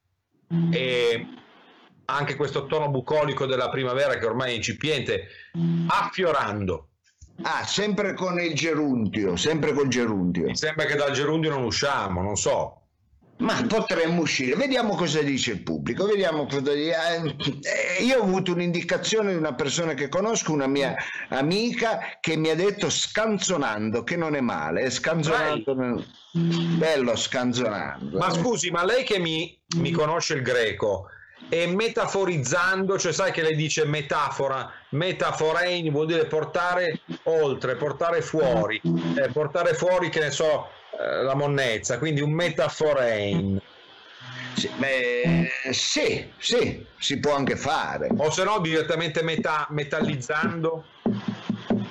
e 0.70 1.26
anche 2.06 2.36
questo 2.36 2.66
tono 2.66 2.88
bucolico 2.88 3.44
della 3.46 3.68
primavera 3.68 4.16
che 4.16 4.24
ormai 4.26 4.52
è 4.52 4.56
incipiente, 4.56 5.26
affiorando. 5.88 6.88
Ah, 7.42 7.64
sempre 7.64 8.14
con 8.14 8.40
il 8.40 8.54
gerundio, 8.54 9.36
sempre 9.36 9.72
col 9.72 9.88
gerundio. 9.88 10.46
Mi 10.46 10.56
sembra 10.56 10.86
che 10.86 10.96
dal 10.96 11.12
gerundio 11.12 11.50
non 11.50 11.62
usciamo, 11.64 12.20
non 12.22 12.36
so. 12.36 12.87
Ma 13.38 13.64
potremmo 13.68 14.22
uscire, 14.22 14.56
vediamo 14.56 14.96
cosa 14.96 15.22
dice 15.22 15.52
il 15.52 15.62
pubblico, 15.62 16.06
vediamo 16.06 16.46
cosa 16.46 16.72
dice. 16.72 16.94
Eh, 17.98 18.02
io 18.02 18.18
ho 18.18 18.22
avuto 18.24 18.52
un'indicazione 18.52 19.30
di 19.30 19.38
una 19.38 19.54
persona 19.54 19.94
che 19.94 20.08
conosco, 20.08 20.52
una 20.52 20.66
mia 20.66 20.96
amica, 21.28 22.00
che 22.20 22.36
mi 22.36 22.50
ha 22.50 22.56
detto 22.56 22.90
scanzonando, 22.90 24.02
che 24.02 24.16
non 24.16 24.34
è 24.34 24.40
male, 24.40 24.90
scanzonando, 24.90 25.74
non- 25.74 26.04
bello 26.32 27.14
scanzonando. 27.14 28.18
Ma 28.18 28.30
scusi, 28.30 28.70
ma 28.70 28.84
lei 28.84 29.04
che 29.04 29.20
mi, 29.20 29.56
mi 29.76 29.92
conosce 29.92 30.34
il 30.34 30.42
greco 30.42 31.06
e 31.48 31.66
metaforizzando, 31.66 32.98
cioè 32.98 33.12
sai 33.12 33.32
che 33.32 33.42
lei 33.42 33.54
dice 33.54 33.84
metafora, 33.84 34.70
metaforein 34.90 35.90
vuol 35.90 36.06
dire 36.06 36.26
portare 36.26 37.00
oltre, 37.24 37.76
portare 37.76 38.20
fuori, 38.20 38.80
eh, 39.16 39.28
portare 39.30 39.74
fuori 39.74 40.10
che 40.10 40.20
ne 40.20 40.30
so 40.30 40.68
eh, 40.98 41.22
la 41.22 41.34
monnezza, 41.34 41.98
quindi 41.98 42.20
un 42.20 42.32
metaforein. 42.32 43.60
Sì, 44.54 44.68
beh, 44.76 45.48
sì, 45.70 46.32
sì, 46.36 46.84
si 46.98 47.20
può 47.20 47.34
anche 47.36 47.54
fare. 47.54 48.08
O 48.16 48.30
se 48.30 48.42
no 48.42 48.58
direttamente 48.58 49.22
meta- 49.22 49.68
metallizzando. 49.70 50.84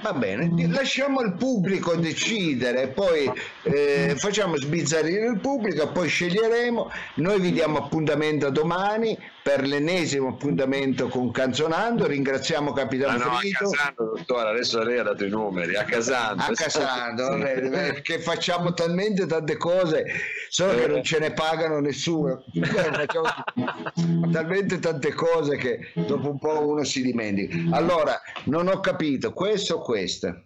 Va 0.01 0.13
bene, 0.13 0.51
lasciamo 0.67 1.21
il 1.21 1.33
pubblico 1.33 1.95
decidere, 1.95 2.89
poi 2.89 3.29
eh, 3.63 4.15
facciamo 4.17 4.57
sbizzarrire 4.57 5.27
il 5.27 5.39
pubblico, 5.39 5.91
poi 5.91 6.07
sceglieremo. 6.07 6.91
Noi 7.15 7.39
vi 7.39 7.51
diamo 7.51 7.77
appuntamento 7.77 8.47
a 8.47 8.51
domani 8.51 9.17
per 9.47 9.65
l'ennesimo 9.65 10.27
appuntamento 10.27 11.07
con 11.07 11.31
Canzonando. 11.31 12.05
Ringraziamo 12.05 12.71
Ah, 12.71 12.73
Capitano 12.73 13.17
no, 13.17 13.31
a 13.31 13.35
Frito. 13.37 13.69
Casando, 13.69 14.13
dottore, 14.17 14.49
adesso 14.49 14.83
lei 14.83 14.97
ha 14.97 15.03
dato 15.03 15.23
i 15.23 15.29
numeri, 15.29 15.77
a 15.77 15.85
Casando. 15.85 16.43
A 16.43 16.51
Casando, 16.53 17.35
eh, 17.47 17.69
perché 17.69 18.19
facciamo 18.19 18.73
talmente 18.73 19.25
tante 19.25 19.55
cose, 19.55 20.03
solo 20.49 20.75
che 20.77 20.87
non 20.87 21.01
ce 21.01 21.19
ne 21.19 21.31
pagano 21.31 21.79
nessuno. 21.79 22.43
Eh, 22.53 22.65
Facciamo 22.65 24.29
talmente 24.33 24.79
tante 24.79 25.13
cose 25.13 25.55
che 25.55 25.91
dopo 25.93 26.29
un 26.29 26.39
po' 26.39 26.67
uno 26.67 26.83
si 26.83 27.01
dimentica. 27.01 27.55
Allora, 27.73 28.19
non 28.45 28.67
ho 28.67 28.81
capito, 28.81 29.31
questo 29.31 29.75
o 29.75 29.81
questa? 29.81 30.41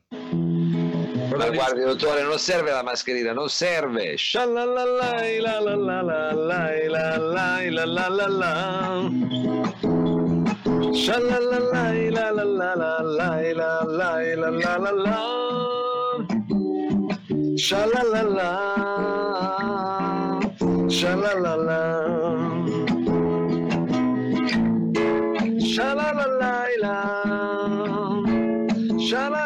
Ma 1.38 1.50
guardi, 1.50 1.82
dottore, 1.82 2.24
non 2.24 2.38
serve 2.38 2.72
la 2.72 2.84
mascherina, 2.84 3.32
non 3.34 3.48
serve. 3.48 4.18
Shalalalai, 4.18 5.40
la 5.40 5.60
la 5.60 6.02
la 29.30 29.41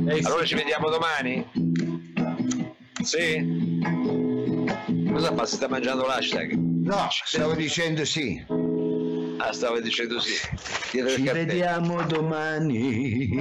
Eh, 0.07 0.15
sì. 0.15 0.25
Allora 0.25 0.45
ci 0.45 0.55
vediamo 0.55 0.89
domani? 0.89 1.45
Sì? 3.03 3.81
Cosa 5.11 5.33
fa? 5.33 5.45
Si 5.45 5.55
sta 5.55 5.67
mangiando 5.67 6.05
l'hashtag? 6.05 6.53
No, 6.53 7.07
stavo 7.09 7.53
dicendo 7.53 8.05
sì. 8.05 8.43
Ah, 9.37 9.53
stavo 9.53 9.79
dicendo 9.79 10.19
sì. 10.19 10.33
Dietro 10.91 11.13
Ci 11.13 11.21
vediamo 11.21 12.01
domani. 12.03 13.39